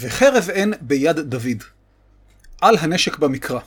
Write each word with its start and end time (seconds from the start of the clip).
וחרב 0.00 0.50
אין 0.50 0.74
ביד 0.80 1.18
דוד. 1.18 1.62
על 2.60 2.76
הנשק 2.80 3.18
במקרא. 3.18 3.60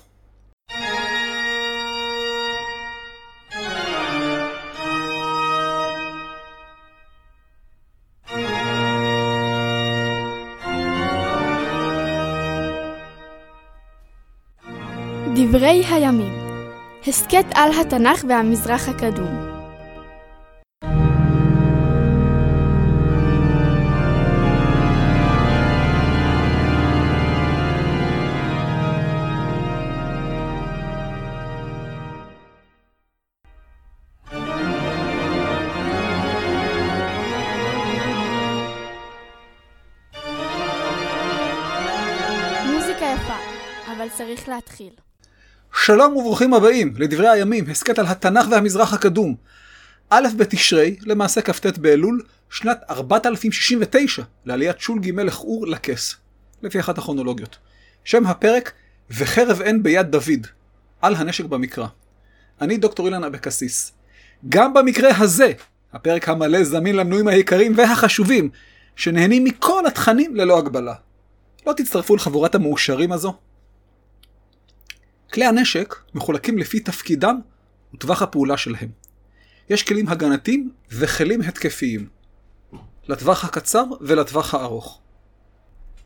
דברי 15.36 15.86
הימים 15.86 16.34
הסכת 17.08 17.46
על 17.56 17.72
התנ"ך 17.82 18.26
והמזרח 18.30 18.90
הקדום. 18.90 19.47
להתחיל. 44.80 45.00
שלום 45.86 46.18
וברוכים 46.18 46.54
הבאים 46.54 46.94
לדברי 46.98 47.30
הימים, 47.30 47.70
הסכת 47.70 48.00
על 48.00 48.06
התנ"ך 48.06 48.48
והמזרח 48.52 48.94
הקדום. 48.94 49.36
א' 50.10 50.28
בתשרי, 50.38 50.96
למעשה 51.02 51.42
כ"ט 51.42 51.78
באלול, 51.78 52.22
שנת 52.50 52.80
4069 52.90 54.24
לעליית 54.46 54.80
שולגי 54.80 55.12
מלך 55.12 55.40
אור 55.40 55.68
לכס, 55.68 56.16
לפי 56.62 56.80
אחת 56.80 56.98
הכרונולוגיות. 56.98 57.58
שם 58.04 58.26
הפרק, 58.26 58.72
וחרב 59.10 59.62
אין 59.62 59.84
ביד 59.84 60.12
דוד, 60.12 60.48
על 61.02 61.16
הנשק 61.16 61.46
במקרא. 61.46 61.88
אני 62.62 62.78
דוקטור 62.78 63.06
אילן 63.06 63.24
אבקסיס. 63.24 63.92
גם 64.50 64.74
במקרה 64.74 65.10
הזה, 65.18 65.52
הפרק 65.94 66.30
המלא 66.30 66.64
זמין 66.64 66.96
למנויים 66.96 67.28
היקרים 67.28 67.74
והחשובים, 67.76 68.50
שנהנים 68.96 69.44
מכל 69.44 69.88
התכנים 69.88 70.36
ללא 70.36 70.58
הגבלה. 70.58 70.94
לא 71.68 71.74
תצטרפו 71.74 72.16
לחבורת 72.16 72.56
המאושרים 72.56 73.12
הזו? 73.12 73.34
כלי 75.38 75.46
הנשק 75.46 75.96
מחולקים 76.14 76.58
לפי 76.58 76.80
תפקידם 76.80 77.40
וטווח 77.94 78.22
הפעולה 78.22 78.58
שלהם. 78.58 78.90
יש 79.70 79.84
כלים 79.84 80.08
הגנתיים 80.08 80.72
וכלים 80.92 81.42
התקפיים. 81.42 82.08
לטווח 83.08 83.46
הקצר 83.46 83.84
ולטווח 84.02 84.54
הארוך. 84.54 85.02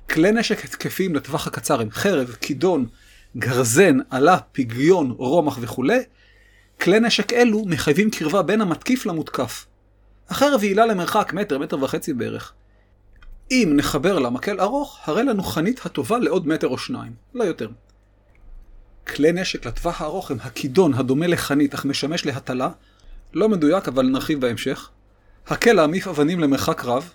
כלי 0.10 0.32
נשק 0.32 0.66
התקפיים 0.66 1.16
לטווח 1.16 1.48
הקצר 1.48 1.82
הם 1.82 1.92
חרב, 1.92 2.36
כידון, 2.42 2.86
גרזן, 3.38 3.98
עלה, 4.10 4.38
פגיון, 4.52 5.12
רומח 5.12 5.58
וכולי. 5.62 6.00
כלי 6.82 7.00
נשק 7.00 7.34
אלו 7.34 7.66
מחייבים 7.66 8.12
קרבה 8.12 8.42
בין 8.42 8.62
המתקיף 8.62 9.06
למותקף. 9.06 9.66
החרב 10.30 10.64
יעילה 10.64 10.86
למרחק 10.86 11.34
מטר, 11.34 11.58
מטר 11.58 11.84
וחצי 11.84 12.14
בערך. 12.14 12.54
אם 13.52 13.74
נחבר 13.76 14.20
לה 14.20 14.30
מקל 14.30 14.60
ארוך, 14.60 15.00
הרי 15.04 15.24
לנו 15.24 15.44
חנית 15.44 15.86
הטובה 15.86 16.18
לעוד 16.18 16.48
מטר 16.48 16.68
או 16.68 16.78
שניים, 16.78 17.14
לא 17.34 17.44
יותר. 17.44 17.70
כלי 19.08 19.32
נשק 19.32 19.66
לטווח 19.66 20.02
הארוך 20.02 20.32
הם 20.32 20.38
הכידון 20.42 20.94
הדומה 20.94 21.28
לחנית 21.28 21.74
אך 21.74 21.86
משמש 21.86 22.26
להטלה, 22.26 22.70
לא 23.34 23.50
מדויק 23.50 23.88
אבל 23.88 24.06
נרחיב 24.06 24.42
בהמשך. 24.42 24.90
הקל 25.48 25.74
להעמיף 25.74 26.08
אבנים 26.08 26.40
למרחק 26.40 26.86
רב, 26.86 27.14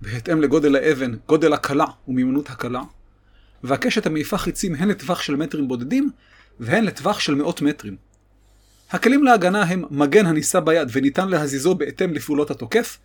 בהתאם 0.00 0.40
לגודל 0.40 0.76
האבן, 0.76 1.14
גודל 1.28 1.52
הקלה 1.52 1.84
ומימנות 2.08 2.50
הקלה, 2.50 2.82
והקשת 3.64 4.06
המעיפה 4.06 4.38
חיצים 4.38 4.74
הן 4.74 4.88
לטווח 4.88 5.22
של 5.22 5.36
מטרים 5.36 5.68
בודדים 5.68 6.10
והן 6.60 6.84
לטווח 6.84 7.20
של 7.20 7.34
מאות 7.34 7.62
מטרים. 7.62 7.96
הכלים 8.90 9.24
להגנה 9.24 9.62
הם 9.62 9.84
מגן 9.90 10.26
הנישא 10.26 10.60
ביד 10.60 10.88
וניתן 10.92 11.28
להזיזו 11.28 11.74
בהתאם 11.74 12.14
לפעולות 12.14 12.50
התוקף, 12.50 12.98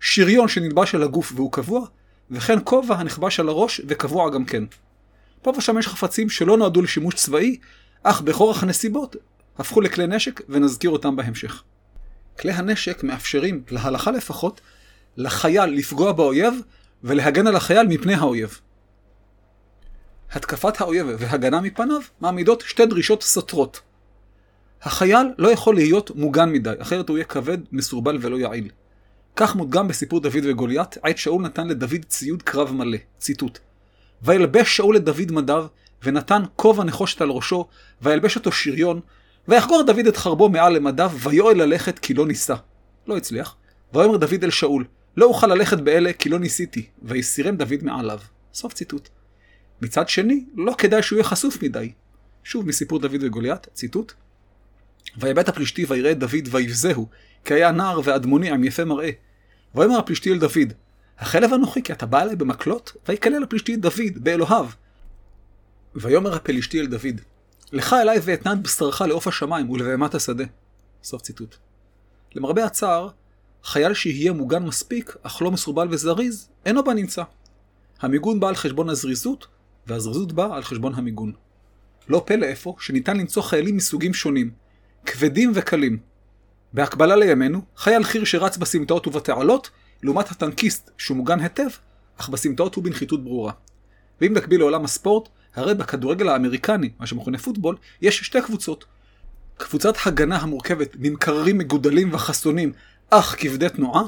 שריון 0.00 0.48
שנלבש 0.48 0.94
על 0.94 1.02
הגוף 1.02 1.32
והוא 1.34 1.52
קבוע, 1.52 1.86
וכן 2.30 2.58
כובע 2.64 2.94
הנחבש 2.94 3.40
על 3.40 3.48
הראש 3.48 3.80
וקבוע 3.88 4.30
גם 4.30 4.44
כן. 4.44 4.64
פה 5.44 5.52
ושם 5.56 5.78
יש 5.78 5.88
חפצים 5.88 6.30
שלא 6.30 6.56
נועדו 6.56 6.82
לשימוש 6.82 7.14
צבאי, 7.14 7.58
אך 8.02 8.20
בכורח 8.20 8.62
הנסיבות 8.62 9.16
הפכו 9.58 9.80
לכלי 9.80 10.06
נשק 10.06 10.40
ונזכיר 10.48 10.90
אותם 10.90 11.16
בהמשך. 11.16 11.62
כלי 12.38 12.52
הנשק 12.52 13.02
מאפשרים, 13.02 13.62
להלכה 13.70 14.10
לפחות, 14.10 14.60
לחייל 15.16 15.64
לפגוע 15.64 16.12
באויב 16.12 16.54
ולהגן 17.04 17.46
על 17.46 17.56
החייל 17.56 17.86
מפני 17.86 18.14
האויב. 18.14 18.60
התקפת 20.32 20.80
האויב 20.80 21.06
והגנה 21.18 21.60
מפניו 21.60 22.00
מעמידות 22.20 22.62
שתי 22.66 22.86
דרישות 22.86 23.22
סותרות. 23.22 23.80
החייל 24.82 25.26
לא 25.38 25.48
יכול 25.52 25.74
להיות 25.74 26.10
מוגן 26.16 26.52
מדי, 26.52 26.74
אחרת 26.78 27.08
הוא 27.08 27.18
יהיה 27.18 27.24
כבד, 27.24 27.58
מסורבל 27.72 28.18
ולא 28.20 28.36
יעיל. 28.36 28.70
כך 29.36 29.56
מודגם 29.56 29.88
בסיפור 29.88 30.20
דוד 30.20 30.42
וגוליית, 30.42 30.96
עת 31.02 31.18
שאול 31.18 31.42
נתן 31.42 31.68
לדוד 31.68 32.04
ציוד 32.08 32.42
קרב 32.42 32.72
מלא. 32.72 32.98
ציטוט: 33.18 33.58
וילבש 34.24 34.76
שאול 34.76 34.96
את 34.96 35.04
דוד 35.04 35.32
מדיו, 35.32 35.66
ונתן 36.02 36.42
כובע 36.56 36.84
נחושת 36.84 37.20
על 37.20 37.30
ראשו, 37.30 37.68
וילבש 38.02 38.36
אותו 38.36 38.52
שריון, 38.52 39.00
ויחגור 39.48 39.82
דוד 39.82 40.06
את 40.06 40.16
חרבו 40.16 40.48
מעל 40.48 40.72
למדיו, 40.72 41.12
ויואל 41.22 41.62
ללכת 41.62 41.98
כי 41.98 42.14
לא 42.14 42.26
ניסה. 42.26 42.54
לא 43.06 43.16
הצליח. 43.16 43.56
ויאמר 43.94 44.16
דוד 44.16 44.44
אל 44.44 44.50
שאול, 44.50 44.84
לא 45.16 45.26
אוכל 45.26 45.46
ללכת 45.46 45.78
באלה 45.78 46.12
כי 46.12 46.28
לא 46.28 46.38
ניסיתי, 46.38 46.86
ויסירם 47.02 47.56
דוד 47.56 47.82
מעליו. 47.82 48.20
סוף 48.54 48.72
ציטוט. 48.72 49.08
מצד 49.82 50.08
שני, 50.08 50.44
לא 50.56 50.74
כדאי 50.78 51.02
שהוא 51.02 51.16
יהיה 51.16 51.24
חשוף 51.24 51.62
מדי. 51.62 51.92
שוב 52.44 52.68
מסיפור 52.68 52.98
דוד 52.98 53.20
וגוליית, 53.20 53.66
ציטוט: 53.74 54.12
ויבט 55.16 55.48
הפלישתי 55.48 55.84
ויראה 55.88 56.10
את 56.10 56.18
דוד 56.18 56.48
ויבזהו, 56.50 57.08
כי 57.44 57.54
היה 57.54 57.70
נער 57.70 58.00
ואדמוני 58.04 58.50
עם 58.50 58.64
יפה 58.64 58.84
מראה. 58.84 59.10
ויאמר 59.74 59.98
הפלישתי 59.98 60.32
אל 60.32 60.38
דוד, 60.38 60.72
החלב 61.18 61.52
אנוכי 61.52 61.82
כי 61.82 61.92
אתה 61.92 62.06
בא 62.06 62.22
אליי 62.22 62.36
במקלות? 62.36 62.92
ויקלל 63.08 63.42
הפלישתי 63.42 63.74
את 63.74 63.80
דוד 63.80 64.14
באלוהיו. 64.16 64.66
ויאמר 65.94 66.34
הפלישתי 66.34 66.80
אל 66.80 66.86
דוד, 66.86 67.20
לך 67.72 67.92
אליי 67.92 68.18
ואתנן 68.22 68.62
בשרך 68.62 69.00
לעוף 69.00 69.26
השמיים 69.28 69.70
ולבהמת 69.70 70.14
השדה. 70.14 70.44
סוף 71.02 71.22
ציטוט. 71.22 71.56
למרבה 72.34 72.64
הצער, 72.64 73.08
חייל 73.64 73.94
שיהיה 73.94 74.32
מוגן 74.32 74.62
מספיק, 74.62 75.16
אך 75.22 75.42
לא 75.42 75.50
מסורבל 75.50 75.88
וזריז, 75.90 76.48
אינו 76.66 76.84
בנמצא. 76.84 77.22
המיגון 78.00 78.40
בא 78.40 78.48
על 78.48 78.54
חשבון 78.54 78.88
הזריזות, 78.88 79.46
והזריזות 79.86 80.32
באה 80.32 80.56
על 80.56 80.62
חשבון 80.62 80.94
המיגון. 80.94 81.32
לא 82.08 82.22
פלא 82.26 82.52
אפוא 82.52 82.74
שניתן 82.78 83.16
למצוא 83.16 83.42
חיילים 83.42 83.76
מסוגים 83.76 84.14
שונים, 84.14 84.50
כבדים 85.06 85.52
וקלים. 85.54 85.98
בהקבלה 86.72 87.16
לימינו, 87.16 87.62
חייל 87.76 88.04
חי"ר 88.04 88.24
שרץ 88.24 88.56
בסמטאות 88.56 89.06
ובתעלות, 89.06 89.70
לעומת 90.04 90.30
הטנקיסט 90.30 90.90
שהוא 90.98 91.16
מוגן 91.16 91.40
היטב, 91.40 91.68
אך 92.16 92.28
בסמטאות 92.28 92.74
הוא 92.74 92.84
בנחיתות 92.84 93.24
ברורה. 93.24 93.52
ואם 94.20 94.32
נקביל 94.32 94.60
לעולם 94.60 94.84
הספורט, 94.84 95.28
הרי 95.54 95.74
בכדורגל 95.74 96.28
האמריקני, 96.28 96.90
מה 96.98 97.06
שמכונה 97.06 97.38
פוטבול, 97.38 97.76
יש 98.02 98.20
שתי 98.20 98.42
קבוצות. 98.42 98.84
קבוצת 99.56 99.94
הגנה 100.06 100.36
המורכבת 100.36 100.96
ממקררים 100.98 101.58
מגודלים 101.58 102.14
וחסונים, 102.14 102.72
אך 103.10 103.36
כבדי 103.38 103.68
תנועה, 103.68 104.02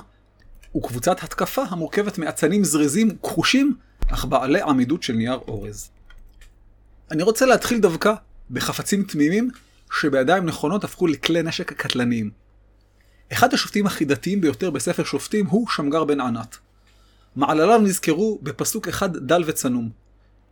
וקבוצת 0.77 1.23
התקפה 1.23 1.63
המורכבת 1.63 2.19
מאצנים 2.19 2.65
זריזים 2.65 3.17
כחושים, 3.23 3.77
אך 4.09 4.25
בעלי 4.25 4.61
עמידות 4.61 5.03
של 5.03 5.13
נייר 5.13 5.39
אורז. 5.49 5.91
אני 7.11 7.23
רוצה 7.23 7.47
להתחיל 7.47 7.79
דווקא 7.79 8.15
בחפצים 8.51 9.03
תמימים 9.03 9.51
שבידיים 9.93 10.47
נכונות 10.47 10.85
הפכו 10.85 11.07
לכלי 11.07 11.43
נשק 11.43 11.73
קטלניים. 11.73 12.46
אחד 13.33 13.55
השופטים 13.55 13.87
החידתיים 13.87 14.41
ביותר 14.41 14.71
בספר 14.71 15.05
שופטים 15.05 15.47
הוא 15.47 15.69
שמגר 15.69 16.05
בן 16.05 16.21
ענת. 16.21 16.57
מעלליו 17.37 17.79
נזכרו 17.79 18.39
בפסוק 18.43 18.89
אחד 18.89 19.17
דל 19.17 19.43
וצנום. 19.47 19.91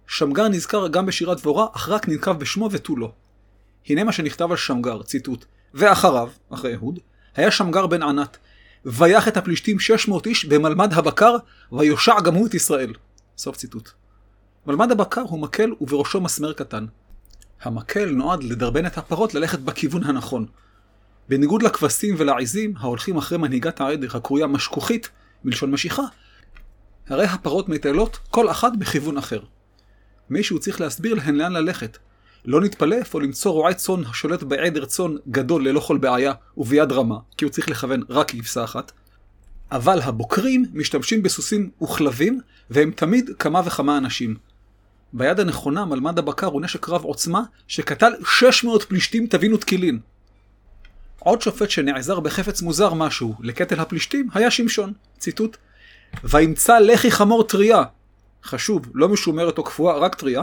שמגר 0.07 0.49
נזכר 0.49 0.89
גם 0.89 1.07
בשירת 1.07 1.41
דבורה, 1.41 1.67
אך 1.73 1.89
רק 1.89 2.09
ננקב 2.09 2.33
בשמו 2.33 2.69
ותו 2.73 2.97
לא. 2.97 3.13
הנה 3.89 4.05
מה 4.05 4.13
שנכתב 4.13 4.51
על 4.51 4.57
שמגר, 4.57 5.03
ציטוט: 5.03 5.45
ואחריו, 5.75 6.31
אחרי 6.51 6.75
אהוד, 6.75 6.99
היה 7.37 7.51
שמגר 7.51 7.87
בן 7.87 8.03
ענת, 8.03 8.37
ויח 8.85 9.29
את 9.29 9.37
הפלישתים 9.37 9.79
600 9.79 10.27
איש 10.27 10.45
במלמד 10.45 10.93
הבקר, 10.93 11.37
ויושע 11.73 12.21
גם 12.21 12.35
הוא 12.35 12.47
את 12.47 12.55
ישראל. 12.55 12.93
סוף 13.39 13.57
ציטוט. 13.57 13.91
מלמד 14.67 14.91
הבקר 14.91 15.21
הוא 15.21 15.39
מקל 15.41 15.71
ובראשו 15.81 16.21
מסמר 16.21 16.53
קטן. 16.53 16.87
המקל 17.63 18.11
נועד 18.11 18.43
לדרבן 18.43 18.87
את 18.87 18.99
הפרות 18.99 19.35
ללכת 19.35 19.59
בכיוון 19.59 20.05
הנכון. 20.05 20.47
בניגוד 21.29 21.63
לכבשים 21.63 22.15
ולעיזים 22.19 22.75
ההולכים 22.77 23.17
אחרי 23.17 23.39
מנהיגת 23.39 23.81
העדר 23.81 24.17
הקרויה 24.17 24.47
משכוכית, 24.47 25.09
מלשון 25.45 25.71
משיכה, 25.71 26.03
הרי 27.09 27.25
הפרות 27.25 27.69
מטיילות 27.69 28.19
כל 28.31 28.51
אחת 28.51 28.73
בכיוון 28.79 29.19
אחר. 29.19 29.41
מישהו 30.31 30.59
צריך 30.59 30.81
להסביר 30.81 31.15
להן 31.15 31.35
לאן 31.35 31.53
ללכת. 31.53 31.99
לא 32.45 32.61
נתפלא 32.61 32.97
איפה 32.97 33.21
למצוא 33.21 33.53
רועי 33.53 33.75
צאן 33.75 34.05
השולט 34.05 34.43
בעדר 34.43 34.85
צאן 34.85 35.17
גדול 35.31 35.69
ללא 35.69 35.81
כל 35.81 35.99
בעיה 35.99 36.33
וביד 36.57 36.93
רמה, 36.93 37.19
כי 37.37 37.45
הוא 37.45 37.53
צריך 37.53 37.69
לכוון 37.69 38.03
רק 38.09 38.31
כבשה 38.31 38.65
אחת. 38.65 38.93
אבל 39.73 40.01
הבוקרים 40.03 40.65
משתמשים 40.73 41.23
בסוסים 41.23 41.71
וכלבים, 41.83 42.41
והם 42.71 42.91
תמיד 42.91 43.31
כמה 43.39 43.63
וכמה 43.65 43.99
אנשים. 43.99 44.37
ביד 45.13 45.41
הנכונה 45.41 45.85
מלמד 45.85 46.19
הבקר 46.19 46.47
הוא 46.47 46.63
נשק 46.63 46.89
רב 46.89 47.05
עוצמה, 47.05 47.43
שקטל 47.69 48.13
600 48.25 48.83
פלישתים 48.83 49.27
טבין 49.27 49.55
ותקילין. 49.55 49.99
עוד 51.25 51.43
שופט 51.43 51.71
שנעזר 51.71 52.21
בחפץ 52.21 52.63
מוזר 52.63 52.95
משהו 52.95 53.35
לקטל 53.41 53.81
הפלישתים 53.81 54.29
היה 54.35 54.51
שמשון. 54.51 54.93
ציטוט: 55.19 55.57
וימצא 56.25 56.79
לחי 56.79 57.11
חמור 57.11 57.45
טריה. 57.45 57.83
חשוב, 58.45 58.87
לא 58.95 59.09
משומרת 59.09 59.59
או 59.59 59.65
קפואה, 59.65 59.99
רק 59.99 60.15
טריה. 60.15 60.43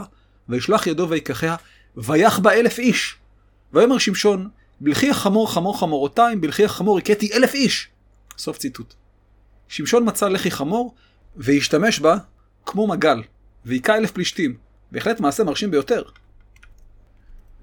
וישלח 0.50 0.88
ידו 0.88 1.10
ויקחיה, 1.10 1.56
ויח 1.98 2.40
בה 2.40 2.54
אלף 2.54 2.80
איש. 2.80 3.16
ויאמר 3.74 3.98
שמשון, 3.98 4.50
בלכי 4.82 5.10
החמור 5.10 5.54
חמור 5.54 5.80
חמורותיים, 5.80 6.42
בלכי 6.42 6.66
החמור 6.66 6.98
הכיתי 6.98 7.34
אלף 7.34 7.54
איש. 7.54 7.90
סוף 8.38 8.58
ציטוט. 8.58 8.94
שמשון 9.68 10.08
מצא 10.08 10.28
לחי 10.28 10.52
חמור, 10.52 10.96
והשתמש 11.36 12.00
בה 12.00 12.18
כמו 12.66 12.88
מגל, 12.88 13.24
והיכה 13.66 13.98
אלף 13.98 14.12
פלישתים. 14.12 14.58
בהחלט 14.92 15.20
מעשה 15.20 15.44
מרשים 15.44 15.72
ביותר. 15.72 16.04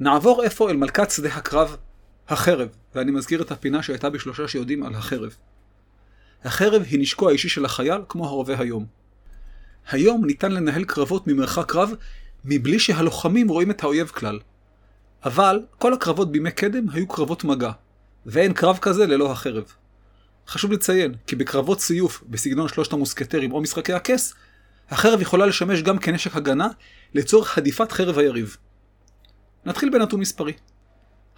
נעבור 0.00 0.46
אפוא 0.46 0.70
אל 0.70 0.76
מלכת 0.76 1.10
שדה 1.10 1.28
הקרב, 1.28 1.76
החרב, 2.28 2.68
ואני 2.94 3.10
מזכיר 3.10 3.42
את 3.42 3.50
הפינה 3.50 3.82
שהייתה 3.82 4.10
בשלושה 4.10 4.48
שיודעים 4.48 4.82
על 4.82 4.94
החרב. 4.94 5.36
החרב 6.44 6.82
היא 6.82 7.00
נשקו 7.00 7.28
האישי 7.28 7.48
של 7.48 7.64
החייל, 7.64 8.00
כמו 8.08 8.26
הרובה 8.26 8.58
היום. 8.58 8.86
היום 9.90 10.24
ניתן 10.24 10.52
לנהל 10.52 10.84
קרבות 10.84 11.26
ממרחק 11.26 11.74
רב, 11.74 11.90
מבלי 12.44 12.78
שהלוחמים 12.78 13.48
רואים 13.48 13.70
את 13.70 13.82
האויב 13.82 14.08
כלל. 14.08 14.38
אבל 15.24 15.62
כל 15.78 15.94
הקרבות 15.94 16.32
בימי 16.32 16.50
קדם 16.50 16.90
היו 16.90 17.08
קרבות 17.08 17.44
מגע, 17.44 17.70
ואין 18.26 18.52
קרב 18.52 18.78
כזה 18.78 19.06
ללא 19.06 19.32
החרב. 19.32 19.72
חשוב 20.48 20.72
לציין 20.72 21.14
כי 21.26 21.36
בקרבות 21.36 21.80
סיוף 21.80 22.22
בסגנון 22.26 22.68
שלושת 22.68 22.92
המוסקטרים 22.92 23.52
או 23.52 23.60
משחקי 23.60 23.92
הכס, 23.92 24.34
החרב 24.90 25.20
יכולה 25.20 25.46
לשמש 25.46 25.82
גם 25.82 25.98
כנשק 25.98 26.36
הגנה 26.36 26.68
לצורך 27.14 27.58
הדיפת 27.58 27.92
חרב 27.92 28.18
היריב. 28.18 28.56
נתחיל 29.66 29.90
בנתון 29.90 30.20
מספרי. 30.20 30.52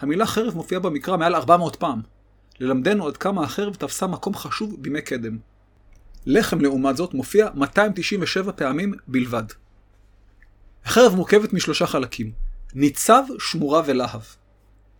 המילה 0.00 0.26
חרב 0.26 0.55
מופיעה 0.55 0.81
במקרא 0.81 1.17
מעל 1.17 1.35
400 1.35 1.76
פעם, 1.76 2.00
ללמדנו 2.61 3.06
עד 3.06 3.17
כמה 3.17 3.44
החרב 3.44 3.75
תפסה 3.75 4.06
מקום 4.06 4.35
חשוב 4.35 4.76
בימי 4.79 5.02
קדם. 5.02 5.38
לחם 6.26 6.61
לעומת 6.61 6.97
זאת 6.97 7.14
מופיע 7.14 7.49
297 7.55 8.52
פעמים 8.52 8.94
בלבד. 9.06 9.43
החרב 10.85 11.14
מורכבת 11.14 11.52
משלושה 11.52 11.87
חלקים, 11.87 12.32
ניצב, 12.75 13.23
שמורה 13.38 13.82
ולהב. 13.87 14.20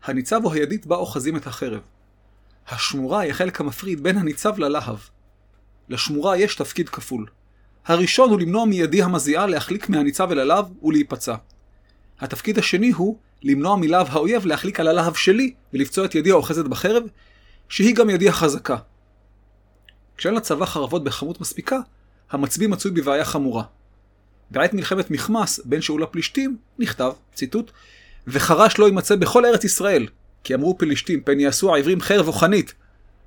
הניצב 0.05 0.41
הוא 0.44 0.52
הידית 0.52 0.87
בה 0.87 0.97
אוחזים 0.97 1.37
את 1.37 1.46
החרב. 1.46 1.81
השמורה 2.69 3.20
היא 3.20 3.31
החלק 3.31 3.61
המפריד 3.61 4.03
בין 4.03 4.19
הניצב 4.19 4.58
ללהב. 4.58 4.99
לשמורה 5.88 6.37
יש 6.37 6.55
תפקיד 6.55 6.88
כפול. 6.88 7.26
הראשון 7.87 8.31
הוא 8.31 8.41
למנוע 8.41 8.64
מידי 8.64 9.03
המזיעה 9.03 9.46
להחליק 9.46 9.88
מהניצב 9.88 10.31
אל 10.31 10.38
הלהב 10.38 10.85
ולהיפצע. 10.85 11.35
התפקיד 12.20 12.58
השני 12.58 12.91
הוא 12.91 13.19
למנוע 13.43 13.77
מלהב 13.77 14.07
האויב 14.11 14.47
להחליק 14.47 14.81
על 14.81 14.89
הלהב 14.89 15.15
שלי 15.15 15.55
ולפצוע 15.73 16.05
את 16.05 16.15
ידי 16.15 16.31
האוחזת 16.31 16.65
בחרב, 16.65 17.03
שהיא 17.69 17.95
גם 17.95 18.11
ידי 18.11 18.29
החזקה. 18.29 18.77
כשאין 20.17 20.35
לצבא 20.35 20.67
חרבות 20.67 21.05
בכמות 21.05 21.41
מספיקה, 21.41 21.79
המצביא 22.31 22.69
מצוי 22.69 22.91
בבעיה 22.91 23.25
חמורה. 23.25 23.65
בעת 24.51 24.75
מלחמת 24.75 25.11
מכמס 25.11 25.61
בין 25.65 25.83
שאול 25.83 26.03
לפלישתים, 26.03 26.57
נכתב, 26.79 27.13
ציטוט, 27.35 27.71
וחרש 28.27 28.79
לא 28.79 28.87
יימצא 28.87 29.17
בכל 29.17 29.45
ארץ 29.45 29.65
ישראל, 29.65 30.07
כי 30.45 30.55
אמרו 30.55 30.79
פלישתים, 30.79 31.21
פן 31.21 31.41
יעשו 31.41 31.75
העברים 31.75 32.01
חרב 32.01 32.29
או 32.29 32.33
חנית. 32.33 32.75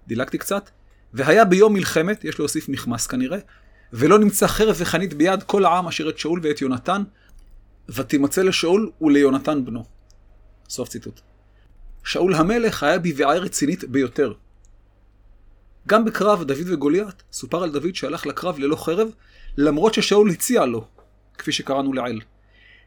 דילגתי 0.08 0.38
קצת. 0.38 0.70
והיה 1.14 1.46
ביום 1.46 1.74
מלחמת, 1.74 2.24
יש 2.24 2.40
להוסיף 2.40 2.70
מכמס 2.70 3.08
כנראה, 3.08 3.38
ולא 3.94 4.20
נמצא 4.20 4.48
חרב 4.48 4.76
וחנית 4.80 5.14
ביד 5.14 5.44
כל 5.44 5.66
העם 5.66 5.88
אשר 5.88 6.10
את 6.10 6.18
שאול 6.18 6.40
ואת 6.44 6.62
יונתן, 6.62 7.04
ותימצא 7.90 8.42
לשאול 8.42 8.92
וליונתן 9.02 9.66
בנו. 9.66 9.84
סוף 10.70 10.90
ציטוט. 10.90 11.22
שאול 12.04 12.36
המלך 12.36 12.84
היה 12.84 13.00
בבעיה 13.00 13.40
רצינית 13.40 13.84
ביותר. 13.84 14.34
גם 15.88 16.06
בקרב 16.06 16.44
דוד 16.44 16.70
וגוליית, 16.70 17.24
סופר 17.32 17.64
על 17.64 17.72
דוד 17.72 17.96
שהלך 17.96 18.26
לקרב 18.26 18.60
ללא 18.60 18.76
חרב, 18.76 19.08
למרות 19.58 19.94
ששאול 19.94 20.30
הציע 20.30 20.66
לו, 20.66 20.88
כפי 21.38 21.52
שקראנו 21.52 21.94
לעיל. 21.94 22.22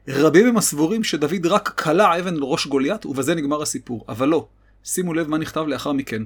רבים 0.09 0.47
הם 0.47 0.57
הסבורים 0.57 1.05
שדוד 1.05 1.47
רק 1.47 1.69
כלא 1.69 2.19
אבן 2.19 2.37
לראש 2.37 2.67
גוליית, 2.67 3.07
ובזה 3.07 3.35
נגמר 3.35 3.63
הסיפור. 3.63 4.05
אבל 4.09 4.29
לא. 4.29 4.49
שימו 4.85 5.15
לב 5.15 5.29
מה 5.29 5.39
נכתב 5.39 5.65
לאחר 5.67 5.93
מכן. 5.93 6.23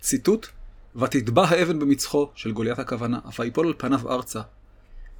ציטוט: 0.00 0.46
ותטבע 0.96 1.44
האבן 1.48 1.78
במצחו, 1.78 2.30
של 2.34 2.52
גוליית 2.52 2.78
הכוונה, 2.78 3.18
ויפול 3.38 3.66
על 3.66 3.74
פניו 3.78 4.10
ארצה. 4.10 4.40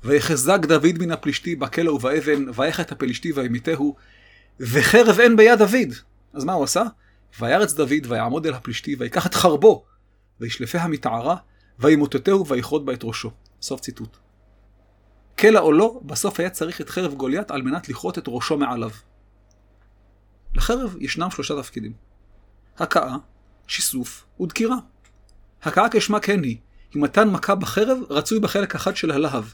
ויחזק 0.05 0.59
דוד 0.61 0.99
מן 0.99 1.11
הפלישתי 1.11 1.57
בכלא 1.57 1.91
ובאבן, 1.91 2.45
ויח 2.55 2.81
את 2.81 2.93
הפלישתי 2.93 3.33
וימיתהו, 3.33 3.97
וחרב 4.61 5.21
אין 5.21 5.37
ביד 5.37 5.59
דוד. 5.59 5.95
אז 6.33 6.45
מה 6.45 6.53
הוא 6.53 6.65
עשה? 6.65 6.83
וירץ 7.41 7.73
דוד, 7.73 8.07
ויעמוד 8.09 8.47
אל 8.47 8.55
הפלישתי, 8.55 8.97
ויקח 8.99 9.27
את 9.27 9.35
חרבו, 9.35 9.85
וישלפיה 10.41 10.87
מתערה, 10.87 11.37
וימוטטהו, 11.79 12.47
ויכרות 12.47 12.85
בה 12.85 12.93
את 12.93 13.01
ראשו. 13.05 13.31
סוף 13.63 13.81
ציטוט. 13.81 14.17
קלע 15.37 15.61
או 15.61 15.73
לא, 15.73 16.01
בסוף 16.05 16.41
היה 16.41 16.51
צריך 16.51 16.81
את 16.81 16.91
חרב 16.91 17.15
גוליית 17.15 17.51
על 17.51 17.63
מנת 17.63 17.89
לכרות 17.89 18.19
את 18.19 18.25
ראשו 18.29 18.59
מעליו. 18.59 18.91
לחרב 20.55 20.97
ישנם 21.01 21.31
שלושה 21.31 21.55
תפקידים. 21.63 21.93
הכאה, 22.79 23.17
שיסוף 23.67 24.25
ודקירה. 24.41 24.77
הכאה 25.63 25.87
כשמה 25.91 26.21
כן 26.21 26.43
היא, 26.43 26.57
אם 26.97 27.01
מתן 27.01 27.29
מכה 27.29 27.55
בחרב 27.55 27.99
רצוי 28.11 28.41
בחלק 28.41 28.75
אחד 28.75 28.97
של 28.97 29.11
הלהב. 29.11 29.45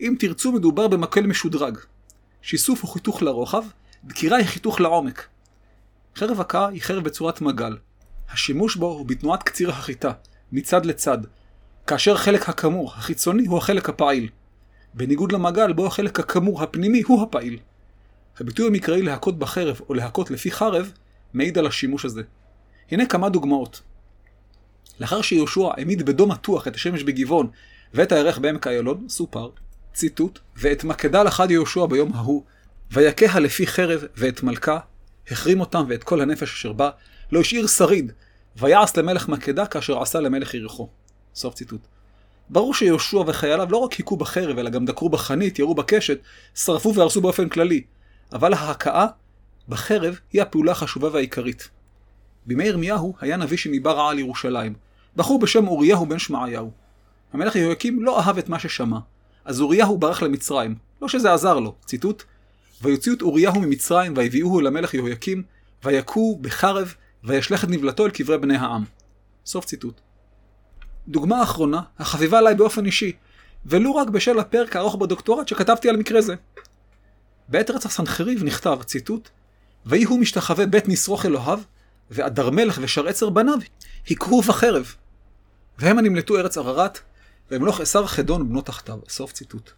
אם 0.00 0.16
תרצו 0.18 0.52
מדובר 0.52 0.88
במקל 0.88 1.26
משודרג. 1.26 1.78
שיסוף 2.42 2.82
הוא 2.82 2.90
חיתוך 2.90 3.22
לרוחב, 3.22 3.64
דקירה 4.04 4.36
היא 4.36 4.46
חיתוך 4.46 4.80
לעומק. 4.80 5.26
חרב 6.16 6.40
הכאה 6.40 6.68
היא 6.68 6.82
חרב 6.82 7.04
בצורת 7.04 7.40
מגל. 7.40 7.76
השימוש 8.30 8.76
בו 8.76 8.86
הוא 8.86 9.06
בתנועת 9.06 9.42
קציר 9.42 9.70
החיטה, 9.70 10.12
מצד 10.52 10.86
לצד, 10.86 11.18
כאשר 11.86 12.14
החלק 12.14 12.48
הכמור, 12.48 12.92
החיצוני, 12.94 13.46
הוא 13.46 13.58
החלק 13.58 13.88
הפעיל. 13.88 14.28
בניגוד 14.94 15.32
למגל 15.32 15.72
בו 15.72 15.86
החלק 15.86 16.20
הכמור 16.20 16.62
הפנימי 16.62 17.02
הוא 17.06 17.22
הפעיל. 17.22 17.58
הביטוי 18.40 18.66
המקראי 18.66 19.02
להכות 19.02 19.38
בחרב 19.38 19.80
או 19.88 19.94
להכות 19.94 20.30
לפי 20.30 20.50
חרב 20.50 20.92
מעיד 21.34 21.58
על 21.58 21.66
השימוש 21.66 22.04
הזה. 22.04 22.22
הנה 22.90 23.06
כמה 23.06 23.28
דוגמאות. 23.28 23.80
לאחר 25.00 25.22
שיהושע 25.22 25.70
העמיד 25.76 26.06
בדום 26.06 26.30
מתוח 26.30 26.68
את 26.68 26.74
השמש 26.74 27.02
בגבעון 27.02 27.50
ואת 27.94 28.12
הירח 28.12 28.38
בעמק 28.38 28.66
איילון, 28.66 29.08
סופר, 29.08 29.50
ציטוט, 29.92 30.38
ואת 30.56 30.84
מקדה 30.84 31.22
לחד 31.22 31.50
יהושע 31.50 31.86
ביום 31.86 32.12
ההוא, 32.14 32.44
ויכה 32.90 33.40
לפי 33.40 33.66
חרב 33.66 34.04
ואת 34.16 34.42
מלכה, 34.42 34.78
החרים 35.30 35.60
אותם 35.60 35.84
ואת 35.88 36.04
כל 36.04 36.20
הנפש 36.20 36.52
אשר 36.52 36.72
בה, 36.72 36.90
לא 37.32 37.40
השאיר 37.40 37.66
שריד, 37.66 38.12
ויעש 38.56 38.96
למלך 38.96 39.28
מקדה 39.28 39.66
כאשר 39.66 40.02
עשה 40.02 40.20
למלך 40.20 40.54
יריחו. 40.54 40.88
סוף 41.34 41.54
ציטוט. 41.54 41.80
ברור 42.50 42.74
שיהושע 42.74 43.18
וחייליו 43.26 43.70
לא 43.70 43.76
רק 43.76 43.92
היכו 43.92 44.16
בחרב, 44.16 44.58
אלא 44.58 44.70
גם 44.70 44.84
דקרו 44.84 45.08
בחנית, 45.08 45.58
ירו 45.58 45.74
בקשת, 45.74 46.18
שרפו 46.54 46.94
והרסו 46.94 47.20
באופן 47.20 47.48
כללי. 47.48 47.82
אבל 48.32 48.54
ההכאה 48.54 49.06
בחרב 49.68 50.18
היא 50.32 50.42
הפעולה 50.42 50.72
החשובה 50.72 51.08
והעיקרית. 51.12 51.68
בימי 52.46 52.64
ירמיהו 52.64 53.14
היה 53.20 53.36
נביא 53.36 53.56
שניבא 53.56 53.92
רעה 53.92 54.10
על 54.10 54.18
ירושלים. 54.18 54.74
בחור 55.16 55.38
בשם 55.38 55.68
אוריהו 55.68 56.06
בן 56.06 56.18
שמעיהו. 56.18 56.70
המלך 57.32 57.56
יהויקים 57.56 58.02
לא 58.02 58.20
אהב 58.20 58.38
את 58.38 58.48
מה 58.48 58.58
ששמע, 58.58 58.98
אז 59.44 59.60
אוריהו 59.60 59.98
ברח 59.98 60.22
למצרים. 60.22 60.74
לא 61.02 61.08
שזה 61.08 61.32
עזר 61.32 61.58
לו, 61.58 61.74
ציטוט: 61.84 62.24
ויוציאו 62.82 63.14
את 63.14 63.22
אוריהו 63.22 63.60
ממצרים, 63.60 64.14
ויביאוהו 64.16 64.60
למלך 64.60 64.94
יהויקים, 64.94 65.42
ויכו 65.84 66.38
בחרב, 66.40 66.94
וישלח 67.24 67.64
את 67.64 67.68
נבלתו 67.68 68.06
אל 68.06 68.10
קברי 68.10 68.38
בני 68.38 68.56
העם. 68.56 68.84
סוף 69.46 69.64
ציטוט. 69.64 70.00
דוגמה 71.08 71.42
אחרונה, 71.42 71.80
החביבה 71.98 72.38
עליי 72.38 72.54
באופן 72.54 72.86
אישי, 72.86 73.12
ולו 73.66 73.94
רק 73.94 74.08
בשל 74.08 74.38
הפרק 74.38 74.76
הארוך 74.76 74.96
בדוקטורט 74.96 75.48
שכתבתי 75.48 75.88
על 75.88 75.96
מקרה 75.96 76.20
זה. 76.20 76.34
בעת 77.48 77.70
רצח 77.70 77.90
סנחריב 77.90 78.44
נכתב, 78.44 78.78
ציטוט, 78.82 79.28
ויהי 79.86 80.04
הוא 80.04 80.20
משתחווה 80.20 80.66
בית 80.66 80.88
נשרוך 80.88 81.26
אלוהיו, 81.26 81.60
ואדר 82.10 82.50
מלך 82.50 82.78
ושאר 82.82 83.08
עצר 83.08 83.30
בניו, 83.30 83.58
היכהו 84.06 84.42
בחרב. 84.42 84.94
והם 85.78 85.98
הנמלטו 85.98 86.38
ארץ 86.38 86.58
ערערת, 86.58 86.98
והמלוך 87.50 87.80
עשר 87.80 88.06
חדון 88.06 88.48
בנו 88.48 88.60
תחתיו. 88.60 88.98
סוף 89.08 89.32
ציטוט. 89.32 89.70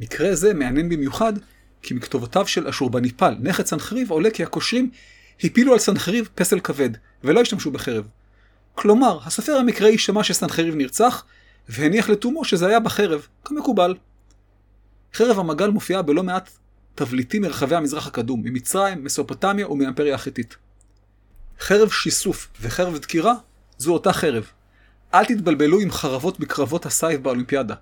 מקרה 0.00 0.34
זה 0.34 0.54
מעניין 0.54 0.88
במיוחד, 0.88 1.32
כי 1.82 1.94
מכתובותיו 1.94 2.46
של 2.46 2.68
אשורבניפל, 2.68 3.34
נכד 3.40 3.66
סנחריב, 3.66 4.10
עולה 4.10 4.30
כי 4.30 4.42
הכושרים 4.42 4.90
הפילו 5.44 5.72
על 5.72 5.78
סנחריב 5.78 6.28
פסל 6.34 6.60
כבד, 6.60 6.90
ולא 7.24 7.40
השתמשו 7.40 7.70
בחרב. 7.70 8.08
כלומר, 8.74 9.18
הסופר 9.24 9.52
המקראי 9.56 9.98
שמע 9.98 10.24
שסנחריב 10.24 10.74
נרצח, 10.74 11.24
והניח 11.68 12.08
לתומו 12.08 12.44
שזה 12.44 12.66
היה 12.66 12.80
בחרב, 12.80 13.26
כמקובל. 13.44 13.94
חרב 15.14 15.38
המגל 15.38 15.70
מופיעה 15.70 16.02
בלא 16.02 16.22
מעט 16.22 16.50
תבליטים 16.94 17.42
מרחבי 17.42 17.76
המזרח 17.76 18.06
הקדום, 18.06 18.42
ממצרים, 18.44 19.04
מסופוטמיה 19.04 19.68
ומהאימפריה 19.68 20.14
החיתית. 20.14 20.56
חרב 21.60 21.90
שיסוף 21.90 22.48
וחרב 22.60 22.98
דקירה 22.98 23.34
זו 23.78 23.92
אותה 23.92 24.12
חרב, 24.12 24.46
אל 25.14 25.24
תתבלבלו 25.24 25.80
עם 25.80 25.90
חרבות 25.90 26.40
בקרבות 26.40 26.86
הסייף 26.86 27.20
באולימפיאדה. 27.20 27.74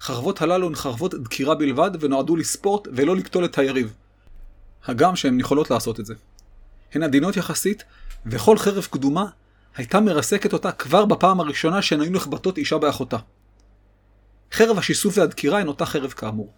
חרבות 0.00 0.42
הללו 0.42 0.66
הן 0.66 0.74
חרבות 0.74 1.14
דקירה 1.14 1.54
בלבד 1.54 1.90
ונועדו 2.00 2.36
לספורט 2.36 2.88
ולא 2.92 3.16
לקטול 3.16 3.44
את 3.44 3.58
היריב. 3.58 3.94
הגם 4.84 5.16
שהן 5.16 5.40
יכולות 5.40 5.70
לעשות 5.70 6.00
את 6.00 6.06
זה. 6.06 6.14
הן 6.92 7.02
עדינות 7.02 7.36
יחסית, 7.36 7.84
וכל 8.26 8.58
חרב 8.58 8.86
קדומה 8.90 9.24
הייתה 9.76 10.00
מרסקת 10.00 10.52
אותה 10.52 10.72
כבר 10.72 11.04
בפעם 11.04 11.40
הראשונה 11.40 11.82
שהן 11.82 12.00
היו 12.00 12.10
נחבטות 12.10 12.58
אישה 12.58 12.78
באחותה. 12.78 13.16
חרב 14.52 14.78
השיסוף 14.78 15.18
והדקירה 15.18 15.60
הן 15.60 15.68
אותה 15.68 15.86
חרב 15.86 16.10
כאמור, 16.10 16.52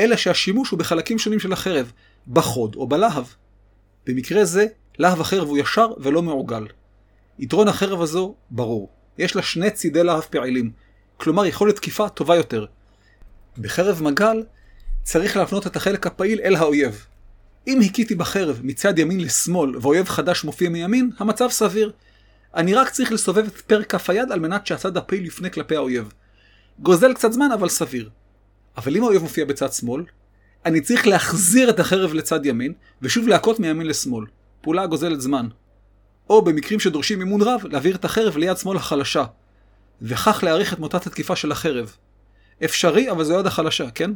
אלא 0.00 0.16
שהשימוש 0.16 0.70
הוא 0.70 0.78
בחלקים 0.78 1.18
שונים 1.18 1.40
של 1.40 1.52
החרב, 1.52 1.92
בחוד 2.28 2.74
או 2.74 2.86
בלהב. 2.86 3.24
במקרה 4.06 4.44
זה, 4.44 4.66
להב 4.98 5.20
החרב 5.20 5.48
הוא 5.48 5.58
ישר 5.58 5.88
ולא 5.98 6.22
מעוגל. 6.22 6.66
יתרון 7.38 7.68
החרב 7.68 8.02
הזו 8.02 8.34
ברור, 8.50 8.90
יש 9.18 9.36
לה 9.36 9.42
שני 9.42 9.70
צידי 9.70 10.04
להב 10.04 10.20
פעילים, 10.20 10.70
כלומר 11.16 11.46
יכולת 11.46 11.76
תקיפה 11.76 12.08
טובה 12.08 12.36
יותר. 12.36 12.66
בחרב 13.58 14.02
מגל 14.02 14.42
צריך 15.02 15.36
להפנות 15.36 15.66
את 15.66 15.76
החלק 15.76 16.06
הפעיל 16.06 16.40
אל 16.44 16.56
האויב. 16.56 17.06
אם 17.66 17.80
הכיתי 17.80 18.14
בחרב 18.14 18.60
מצד 18.62 18.98
ימין 18.98 19.20
לשמאל 19.20 19.76
ואויב 19.76 20.08
חדש 20.08 20.44
מופיע 20.44 20.68
מימין, 20.68 21.10
המצב 21.18 21.48
סביר. 21.50 21.92
אני 22.54 22.74
רק 22.74 22.90
צריך 22.90 23.12
לסובב 23.12 23.46
את 23.46 23.60
פרק 23.60 23.90
כף 23.90 24.10
היד 24.10 24.32
על 24.32 24.40
מנת 24.40 24.66
שהצד 24.66 24.96
הפעיל 24.96 25.26
יפנה 25.26 25.48
כלפי 25.48 25.76
האויב. 25.76 26.12
גוזל 26.78 27.14
קצת 27.14 27.32
זמן 27.32 27.52
אבל 27.52 27.68
סביר. 27.68 28.10
אבל 28.76 28.96
אם 28.96 29.02
האויב 29.02 29.22
מופיע 29.22 29.44
בצד 29.44 29.72
שמאל, 29.72 30.04
אני 30.66 30.80
צריך 30.80 31.06
להחזיר 31.06 31.70
את 31.70 31.80
החרב 31.80 32.14
לצד 32.14 32.46
ימין, 32.46 32.72
ושוב 33.02 33.28
להכות 33.28 33.60
מימין 33.60 33.86
לשמאל. 33.86 34.24
פעולה 34.60 34.86
גוזלת 34.86 35.20
זמן. 35.20 35.48
או 36.30 36.42
במקרים 36.42 36.80
שדורשים 36.80 37.20
אימון 37.20 37.42
רב, 37.42 37.60
להעביר 37.64 37.96
את 37.96 38.04
החרב 38.04 38.36
ליד 38.36 38.56
שמאל 38.56 38.76
החלשה, 38.76 39.24
וכך 40.02 40.40
להאריך 40.42 40.72
את 40.72 40.78
מוטת 40.78 41.06
התקיפה 41.06 41.36
של 41.36 41.52
החרב. 41.52 41.96
אפשרי, 42.64 43.10
אבל 43.10 43.24
זו 43.24 43.34
יד 43.34 43.46
החלשה, 43.46 43.90
כן? 43.90 44.10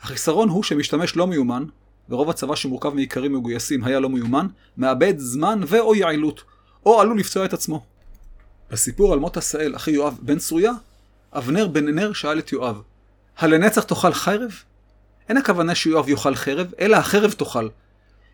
החיסרון 0.00 0.48
הוא 0.48 0.62
שמשתמש 0.62 1.16
לא 1.16 1.26
מיומן, 1.26 1.64
ורוב 2.08 2.30
הצבא 2.30 2.56
שמורכב 2.56 2.94
מאיכרים 2.94 3.32
מגויסים 3.32 3.84
היה 3.84 4.00
לא 4.00 4.08
מיומן, 4.08 4.46
מאבד 4.76 5.14
זמן 5.18 5.60
ו/או 5.66 5.94
יעילות, 5.94 6.42
או 6.86 7.00
עלול 7.00 7.18
לפצוע 7.18 7.44
את 7.44 7.52
עצמו. 7.52 7.84
בסיפור 8.70 9.12
על 9.12 9.18
מות 9.18 9.36
עשאל, 9.36 9.76
אחי 9.76 9.90
יואב 9.90 10.18
בן 10.22 10.38
צרויה, 10.38 10.72
אבנר 11.32 11.68
בן 11.68 11.88
נר 11.88 12.12
שאל 12.12 12.38
את 12.38 12.52
יואב, 12.52 12.82
הלנצח 13.38 13.82
תאכל 13.82 14.12
חרב? 14.12 14.52
אין 15.28 15.36
הכוונה 15.36 15.74
שיואב 15.74 16.08
יאכל 16.08 16.34
חרב, 16.34 16.72
אלא 16.80 16.96
החרב 16.96 17.32
תאכל. 17.32 17.68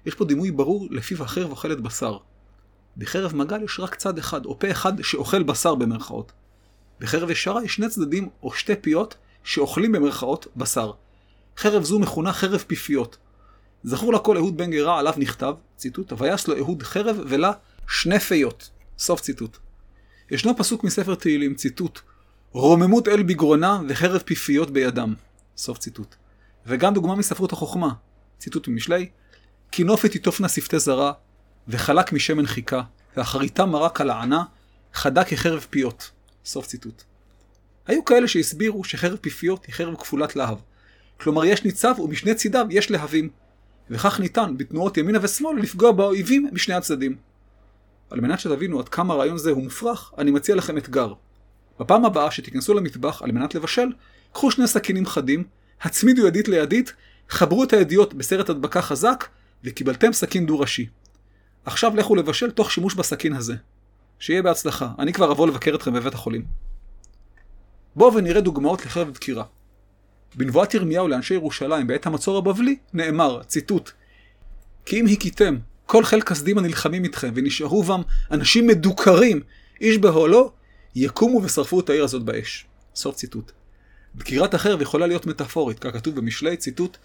יש 0.07 0.15
פה 0.15 0.25
דימוי 0.25 0.51
ברור 0.51 0.89
לפיו 0.91 1.23
החרב 1.23 1.51
אוכלת 1.51 1.81
בשר. 1.81 2.19
בחרב 2.97 3.37
מגל 3.37 3.63
יש 3.63 3.81
רק 3.81 3.95
צד 3.95 4.19
אחד, 4.19 4.47
או 4.47 4.59
פה 4.59 4.71
אחד 4.71 5.03
שאוכל 5.03 5.43
בשר 5.43 5.75
במרכאות. 5.75 6.33
בחרב 7.01 7.31
ישרה 7.31 7.65
יש 7.65 7.75
שני 7.75 7.89
צדדים 7.89 8.29
או 8.43 8.53
שתי 8.53 8.77
פיות 8.77 9.15
שאוכלים 9.45 9.93
במרכאות 9.93 10.47
בשר. 10.57 10.93
חרב 11.57 11.83
זו 11.83 11.99
מכונה 11.99 12.33
חרב 12.33 12.65
פיפיות. 12.67 13.17
זכור 13.85 14.13
לכל 14.13 14.37
אהוד 14.37 14.57
בן 14.57 14.71
גרה 14.71 14.99
עליו 14.99 15.15
נכתב, 15.17 15.55
ציטוט, 15.77 16.13
ויעש 16.19 16.47
לו 16.47 16.57
אהוד 16.59 16.83
חרב 16.83 17.17
ולה 17.27 17.53
שני 17.89 18.21
פיות. 18.21 18.71
סוף 18.99 19.21
ציטוט. 19.21 19.57
ישנו 20.31 20.57
פסוק 20.57 20.85
מספר 20.85 21.15
תהילים, 21.15 21.55
ציטוט, 21.55 22.01
רוממות 22.53 23.09
אל 23.09 23.23
בגרונה 23.23 23.81
וחרב 23.89 24.23
פיפיות 24.25 24.71
בידם. 24.71 25.15
סוף 25.57 25.79
ציטוט. 25.79 26.15
וגם 26.67 26.95
דוגמה 26.95 27.15
מספרות 27.15 27.53
החוכמה, 27.53 27.93
ציטוט 28.39 28.69
ממשלי, 28.69 29.09
כינופת 29.73 30.11
תיטופנה 30.11 30.49
שפתי 30.49 30.79
זרה, 30.79 31.13
וחלק 31.69 32.13
משמן 32.13 32.47
חיכה, 32.47 32.83
ואחריתה 33.17 33.67
מרק 33.67 34.01
על 34.01 34.11
הענה, 34.11 34.45
חדה 34.95 35.25
כחרב 35.25 35.67
פיות. 35.71 36.11
סוף 36.45 36.67
ציטוט. 36.67 37.03
היו 37.87 38.05
כאלה 38.05 38.29
שהסבירו 38.29 38.85
שחרב 38.85 39.17
פיפיות 39.17 39.65
היא 39.65 39.75
חרב 39.75 39.95
כפולת 39.97 40.37
להב. 40.37 40.59
כלומר 41.21 41.45
יש 41.45 41.65
ניצב 41.65 41.95
ומשני 41.99 42.35
צידיו 42.35 42.67
יש 42.71 42.91
להבים. 42.91 43.31
וכך 43.91 44.21
ניתן 44.21 44.55
בתנועות 44.57 44.97
ימינה 44.97 45.19
ושמאל 45.23 45.59
לפגוע 45.59 45.93
באויבים 45.93 46.49
משני 46.53 46.75
הצדדים. 46.75 47.17
על 48.11 48.21
מנת 48.21 48.41
שתבינו 48.41 48.81
עד 48.81 48.89
כמה 48.89 49.15
הרעיון 49.15 49.39
זה 49.39 49.51
הוא 49.51 49.63
מופרך, 49.63 50.13
אני 50.19 50.31
מציע 50.31 50.55
לכם 50.55 50.79
אתגר. 50.79 51.13
בפעם 51.81 52.05
הבאה 52.05 52.31
שתיכנסו 52.31 52.75
למטבח 52.75 53.23
על 53.23 53.33
מנת 53.33 53.55
לבשל, 53.55 53.89
קחו 54.33 54.51
שני 54.51 54.67
סכינים 54.67 55.07
חדים, 55.07 55.45
הצמידו 55.83 56.27
ידית 56.27 56.49
לידית, 56.49 56.93
חברו 57.29 57.65
את 57.65 57.73
הידיות 57.73 58.15
בסרט 58.15 58.51
הדבקה 58.51 58.83
חזק, 58.83 59.25
וקיבלתם 59.65 60.13
סכין 60.13 60.47
דו-ראשי. 60.47 60.87
עכשיו 61.65 61.97
לכו 61.97 62.17
לבשל 62.17 62.51
תוך 62.51 62.71
שימוש 62.71 62.95
בסכין 62.95 63.33
הזה. 63.33 63.55
שיהיה 64.19 64.43
בהצלחה, 64.43 64.89
אני 64.99 65.13
כבר 65.13 65.33
אבוא 65.33 65.47
לבקר 65.47 65.75
אתכם 65.75 65.93
בבית 65.93 66.15
החולים. 66.15 66.45
בואו 67.97 68.15
ונראה 68.15 68.41
דוגמאות 68.41 68.87
לחרב 68.87 69.11
דקירה. 69.11 69.45
בנבואת 70.35 70.75
ירמיהו 70.75 71.09
לאנשי 71.09 71.35
ירושלים 71.35 71.87
בעת 71.87 72.07
המצור 72.07 72.39
הבבלי 72.39 72.77
נאמר, 72.93 73.43
ציטוט: 73.43 73.91
כי 74.85 75.01
אם 75.01 75.07
הכיתם 75.13 75.57
כל 75.87 76.05
חיל 76.05 76.21
כסדים 76.21 76.59
הנלחמים 76.59 77.05
איתכם 77.05 77.33
ונשארו 77.35 77.83
בם 77.83 78.03
אנשים 78.31 78.67
מדוכרים, 78.67 79.41
איש 79.81 79.99
באוהלו, 79.99 80.53
יקומו 80.95 81.43
ושרפו 81.43 81.81
את 81.81 81.91
העיר 81.91 82.05
הזאת 82.05 82.23
באש. 82.23 82.67
סוף 82.95 83.17
ציטוט. 83.17 83.53
דקירת 84.17 84.55
החרב 84.55 84.83
יכולה 84.83 85.07
להיות 85.07 85.27
מטאפורית, 85.27 85.79
כך 85.79 85.93
כתוב 85.93 86.17
במשלי, 86.17 86.57
ציטוט, 86.57 86.97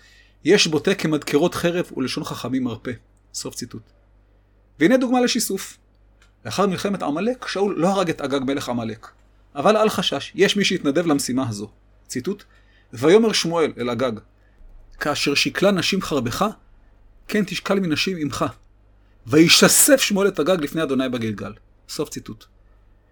יש 0.43 0.67
בוטה 0.67 0.95
כמדקרות 0.95 1.55
חרב 1.55 1.85
ולשון 1.97 2.23
חכמים 2.23 2.63
מרפא. 2.63 2.91
סוף 3.33 3.55
ציטוט. 3.55 3.81
והנה 4.79 4.97
דוגמה 4.97 5.21
לשיסוף. 5.21 5.77
לאחר 6.45 6.67
מלחמת 6.67 7.03
עמלק, 7.03 7.47
שאול 7.47 7.75
לא 7.77 7.87
הרג 7.87 8.09
את 8.09 8.21
אגג 8.21 8.39
מלך 8.43 8.69
עמלק. 8.69 9.07
אבל 9.55 9.77
אל 9.77 9.89
חשש, 9.89 10.31
יש 10.35 10.57
מי 10.57 10.65
שהתנדב 10.65 11.05
למשימה 11.05 11.49
הזו. 11.49 11.69
ציטוט: 12.07 12.43
ויאמר 12.93 13.33
שמואל 13.33 13.73
אל 13.77 13.89
אגג, 13.89 14.11
כאשר 14.99 15.33
שקלה 15.33 15.71
נשים 15.71 16.01
חרבך, 16.01 16.45
כן 17.27 17.43
תשקל 17.47 17.79
מנשים 17.79 18.17
עמך. 18.17 18.45
וישסף 19.27 20.01
שמואל 20.01 20.27
את 20.27 20.39
אגג 20.39 20.61
לפני 20.61 20.83
אדוני 20.83 21.09
בגלגל. 21.09 21.53
סוף 21.89 22.09
ציטוט. 22.09 22.45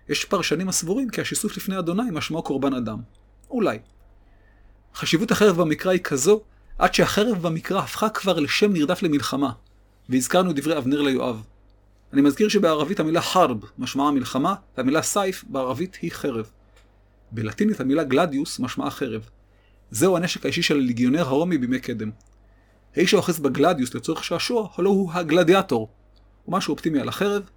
יש 0.10 0.26
פרשנים 0.26 0.70
הסבורים 0.70 1.10
כי 1.10 1.22
השיסוף 1.22 1.58
לפני 1.58 1.80
אדוני 1.80 2.12
משמעו 2.12 2.44
קורבן 2.44 2.74
אדם. 2.74 2.98
אולי. 3.50 3.80
חשיבות 4.96 5.32
החרב 5.32 5.62
במקרא 5.62 5.92
היא 5.92 6.02
כזו, 6.04 6.42
עד 6.78 6.94
שהחרב 6.94 7.42
במקרא 7.42 7.80
הפכה 7.80 8.10
כבר 8.10 8.40
לשם 8.40 8.74
נרדף 8.74 9.04
למלחמה. 9.04 9.52
והזכרנו 10.10 10.54
דברי 10.54 10.78
אבנר 10.78 11.02
ליואב. 11.02 11.44
אני 12.14 12.22
מזכיר 12.22 12.50
שבערבית 12.50 13.00
המילה 13.00 13.22
חרב 13.22 13.58
משמעה 13.78 14.12
מלחמה, 14.12 14.56
והמילה 14.78 15.02
סייף 15.02 15.44
בערבית 15.48 15.98
היא 16.02 16.12
חרב. 16.12 16.50
בלטינית 17.32 17.80
המילה 17.80 18.04
גלדיוס 18.04 18.60
משמעה 18.60 18.90
חרב. 18.90 19.30
זהו 19.92 20.18
הנשק 20.18 20.46
האישי 20.46 20.62
של 20.62 20.76
הליגיונר 20.76 21.22
הרומי 21.22 21.58
בימי 21.58 21.80
קדם. 21.80 22.12
האיש 22.96 23.14
האוחז 23.14 23.40
בגלדיוס 23.40 23.94
לצורך 23.94 24.24
שעשוע, 24.24 24.70
הלא 24.78 24.90
הוא 24.90 25.12
הגלדיאטור. 25.14 25.90
ומשהו 26.48 26.72
אופטימי 26.72 27.00
על 27.00 27.10
החרב. 27.10 27.50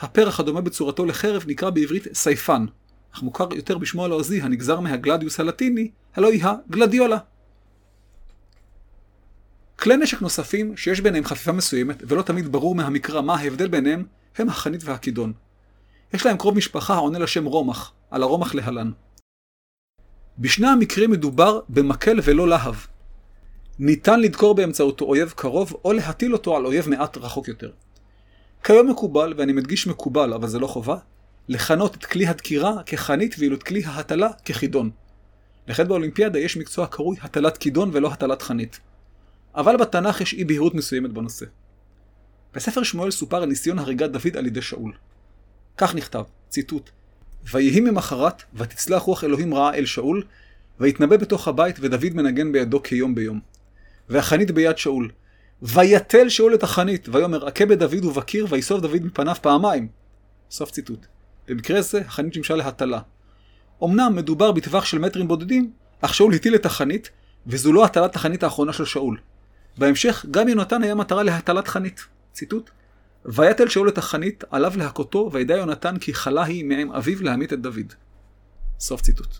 הפרח 0.00 0.40
הדומה 0.40 0.60
בצורתו 0.60 1.06
לחרב 1.06 1.44
נקרא 1.46 1.70
בעברית 1.70 2.06
סייפן, 2.12 2.66
אך 3.14 3.22
מוכר 3.22 3.48
יותר 3.54 3.78
בשמו 3.78 4.04
הלועזי 4.04 4.42
הנגזר 4.42 4.80
מהגלדיוס 4.80 5.40
הלטיני, 5.40 5.90
הלא 6.14 6.30
היא 6.30 6.44
הגלדיולה. 6.44 7.18
כלי 9.80 9.96
נשק 9.96 10.22
נוספים 10.22 10.76
שיש 10.76 11.00
ביניהם 11.00 11.24
חפיפה 11.24 11.52
מסוימת, 11.52 12.02
ולא 12.06 12.22
תמיד 12.22 12.52
ברור 12.52 12.74
מהמקרא 12.74 13.20
מה 13.20 13.34
ההבדל 13.34 13.68
ביניהם, 13.68 14.04
הם 14.36 14.48
החנית 14.48 14.84
והכידון. 14.84 15.32
יש 16.14 16.26
להם 16.26 16.36
קרוב 16.36 16.56
משפחה 16.56 16.94
העונה 16.94 17.18
לשם 17.18 17.44
רומח, 17.44 17.92
על 18.10 18.22
הרומח 18.22 18.54
להלן. 18.54 18.90
בשני 20.38 20.68
המקרים 20.68 21.10
מדובר 21.10 21.60
במקל 21.68 22.20
ולא 22.22 22.48
להב. 22.48 22.74
ניתן 23.78 24.20
לדקור 24.20 24.54
באמצעותו 24.54 25.04
אויב 25.04 25.32
קרוב, 25.36 25.72
או 25.84 25.92
להטיל 25.92 26.32
אותו 26.32 26.56
על 26.56 26.66
אויב 26.66 26.88
מעט 26.88 27.16
רחוק 27.16 27.48
יותר. 27.48 27.70
כיום 28.64 28.90
מקובל, 28.90 29.34
ואני 29.36 29.52
מדגיש 29.52 29.86
מקובל, 29.86 30.32
אבל 30.32 30.48
זה 30.48 30.58
לא 30.58 30.66
חובה, 30.66 30.96
לכנות 31.48 31.94
את 31.94 32.04
כלי 32.04 32.26
הדקירה 32.26 32.82
כחנית 32.86 33.34
ואילו 33.38 33.56
את 33.56 33.62
כלי 33.62 33.84
ההטלה 33.84 34.28
כחידון. 34.44 34.90
לכן 35.68 35.88
באולימפיאדה 35.88 36.38
יש 36.38 36.56
מקצוע 36.56 36.86
קרוי 36.86 37.16
הטלת 37.20 37.56
כידון 37.56 37.90
ולא 37.92 38.12
הטלת 38.12 38.42
חנית. 38.42 38.80
אבל 39.54 39.76
בתנ"ך 39.76 40.20
יש 40.20 40.34
אי 40.34 40.44
בהירות 40.44 40.74
מסוימת 40.74 41.12
בנושא. 41.12 41.46
בספר 42.54 42.82
שמואל 42.82 43.10
סופר 43.10 43.36
על 43.36 43.48
ניסיון 43.48 43.78
הריגת 43.78 44.10
דוד 44.10 44.36
על 44.36 44.46
ידי 44.46 44.62
שאול. 44.62 44.92
כך 45.76 45.94
נכתב, 45.94 46.22
ציטוט: 46.48 46.90
ויהי 47.52 47.80
ממחרת, 47.80 48.42
ותצלח 48.54 49.02
רוח 49.02 49.24
אלוהים 49.24 49.54
רעה 49.54 49.74
אל 49.74 49.84
שאול, 49.86 50.24
ויתנבא 50.80 51.16
בתוך 51.16 51.48
הבית, 51.48 51.76
ודוד 51.80 52.14
מנגן 52.14 52.52
בידו 52.52 52.82
כיום 52.82 53.14
ביום. 53.14 53.40
והחנית 54.08 54.50
ביד 54.50 54.78
שאול. 54.78 55.10
ויתל 55.62 56.28
שאול 56.28 56.54
את 56.54 56.62
החנית, 56.62 57.08
ויאמר, 57.08 57.48
הכה 57.48 57.66
בדוד 57.66 58.04
ובקיר, 58.04 58.46
ויסוב 58.48 58.80
דוד 58.80 59.04
מפניו 59.04 59.34
פעמיים. 59.42 59.88
סוף 60.50 60.70
ציטוט. 60.70 61.06
במקרה 61.48 61.82
זה, 61.82 62.00
החנית 62.00 62.34
שימשה 62.34 62.54
להטלה. 62.54 63.00
אמנם 63.84 64.12
מדובר 64.16 64.52
בטווח 64.52 64.84
של 64.84 64.98
מטרים 64.98 65.28
בודדים, 65.28 65.72
אך 66.00 66.14
שאול 66.14 66.34
הטיל 66.34 66.54
את 66.54 66.66
החנית, 66.66 67.10
וזו 67.46 67.72
לא 67.72 67.84
הטלת 67.84 68.16
החנית 68.16 68.42
האחרונה 68.42 68.72
של 68.72 68.84
שאול. 68.84 69.18
בהמשך, 69.78 70.26
גם 70.30 70.48
יונתן 70.48 70.82
היה 70.82 70.94
מטרה 70.94 71.22
להטלת 71.22 71.68
חנית. 71.68 72.06
ציטוט: 72.32 72.70
ויתל 73.24 73.68
שאול 73.68 73.88
את 73.88 73.98
החנית, 73.98 74.44
עליו 74.50 74.72
להכותו, 74.76 75.30
וידע 75.32 75.56
יונתן 75.56 75.98
כי 75.98 76.14
חלה 76.14 76.44
היא 76.44 76.64
מעם 76.64 76.92
אביו 76.92 77.22
להמית 77.22 77.52
את 77.52 77.60
דוד. 77.60 77.92
סוף 78.80 79.00
ציטוט. 79.00 79.36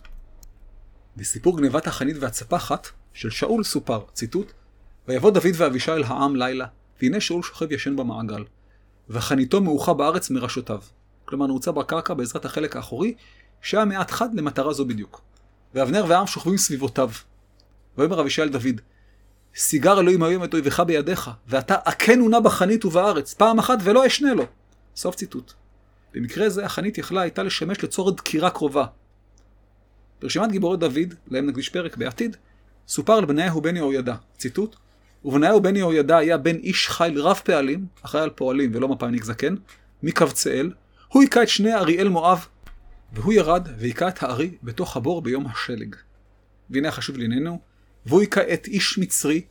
בסיפור 1.17 1.61
גנבת 1.61 1.87
החנית 1.87 2.17
והצפחת 2.21 2.89
של 3.13 3.31
שאול 3.31 3.65
סופר, 3.65 4.01
ציטוט, 4.13 4.53
ויבוא 5.09 5.31
דוד 5.31 5.55
ואבישי 5.57 5.93
אל 5.93 6.03
העם 6.03 6.37
לילה, 6.37 6.67
והנה 7.03 7.21
שאול 7.21 7.43
שוכב 7.43 7.73
ישן 7.73 7.97
במעגל, 7.97 8.45
וחניתו 9.09 9.61
מאוחה 9.61 9.95
בארץ 9.95 10.31
מראשותיו. 10.31 10.81
כלומר 11.25 11.47
נעוצה 11.47 11.73
בקרקע 11.73 12.15
בעזרת 12.15 12.45
החלק 12.45 12.77
האחורי, 12.77 13.15
שהיה 13.63 13.85
מעט 13.85 14.11
חד 14.11 14.35
למטרה 14.35 14.73
זו 14.73 14.85
בדיוק. 14.85 15.23
ואבנר 15.75 16.05
והעם 16.09 16.27
שוכבים 16.27 16.57
סביבותיו. 16.57 17.11
ויאמר 17.99 18.21
אבישי 18.21 18.43
אל 18.43 18.49
דוד, 18.49 18.81
סיגר 19.59 20.01
אלוהים 20.01 20.23
היום 20.23 20.45
את 20.45 20.55
אויבך 20.55 20.81
בידיך, 20.81 21.31
ואתה 21.47 21.75
עקנו 21.85 22.29
נא 22.29 22.41
בחנית 22.41 22.85
ובארץ, 22.85 23.35
פעם 23.35 23.59
אחת 23.59 23.79
ולא 23.83 24.07
אשנה 24.07 24.35
לו. 24.35 24.45
סוף 24.97 25.15
ציטוט. 25.15 25.53
במקרה 26.15 26.49
זה 26.49 26.65
החנית 26.65 26.99
יכלה 26.99 27.21
הייתה 27.21 27.43
לשמש 27.43 27.85
לצורך 27.85 28.17
דקירה 28.17 28.51
קרובה. 28.51 28.85
ברשימת 30.21 30.51
גיבורי 30.51 30.77
דוד, 30.77 31.15
להם 31.29 31.47
נקדיש 31.47 31.69
פרק 31.69 31.97
בעתיד, 31.97 32.37
סופר 32.89 33.13
על 33.13 33.25
בניהו 33.25 33.61
בן 33.61 33.77
יהוידע, 33.77 34.15
ציטוט, 34.37 34.77
ובניהו 35.25 35.61
בן 35.61 35.77
יהוידע 35.77 36.17
היה 36.17 36.39
בן 36.39 36.57
איש 36.57 36.89
חיל 36.89 37.21
רב 37.21 37.41
פעלים, 37.45 37.87
אחראי 38.03 38.23
על 38.23 38.31
פועלים 38.31 38.71
ולא 38.75 38.89
מפאיניק 38.89 39.25
זקן, 39.25 39.55
מקבצאל, 40.03 40.73
הוא 41.09 41.23
היכה 41.23 41.43
את 41.43 41.49
שני 41.49 41.75
אריאל 41.75 42.09
מואב, 42.09 42.47
והוא 43.13 43.33
ירד 43.33 43.69
והיכה 43.79 44.09
את 44.09 44.23
הארי 44.23 44.51
בתוך 44.63 44.97
הבור 44.97 45.23
ביום 45.23 45.47
השלג. 45.47 45.97
והנה 46.71 46.89
החשוב 46.89 47.17
לענייננו, 47.17 47.59
והוא 48.07 48.21
היכה 48.21 48.41
את 48.53 48.67
איש 48.67 48.99
מצרי, 48.99 49.43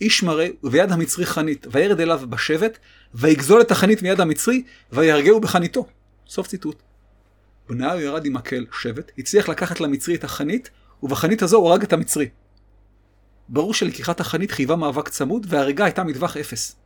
איש 0.00 0.22
מראה, 0.22 0.48
וביד 0.62 0.92
המצרי 0.92 1.26
חנית, 1.26 1.66
וירד 1.70 2.00
אליו 2.00 2.20
בשבט, 2.28 2.78
ויגזול 3.14 3.60
את 3.60 3.70
החנית 3.70 4.02
מיד 4.02 4.20
המצרי, 4.20 4.62
ויהרגהו 4.92 5.40
בחניתו. 5.40 5.86
סוף 6.28 6.46
ציטוט. 6.46 6.82
בניהו 7.68 8.00
ירד 8.00 8.26
עם 8.26 8.32
מקל 8.32 8.66
שבט, 8.82 9.12
הצליח 9.18 9.48
לקחת 9.48 9.80
למצרי 9.80 10.14
את 10.14 10.24
החנית, 10.24 10.70
ובחנית 11.02 11.42
הזו 11.42 11.56
הוא 11.56 11.70
הרג 11.70 11.82
את 11.82 11.92
המצרי. 11.92 12.28
ברור 13.48 13.74
שלקיחת 13.74 14.20
החנית 14.20 14.50
חייבה 14.50 14.76
מאבק 14.76 15.08
צמוד, 15.08 15.46
וההריגה 15.48 15.84
הייתה 15.84 16.04
מטווח 16.04 16.36
אפס. 16.36 16.76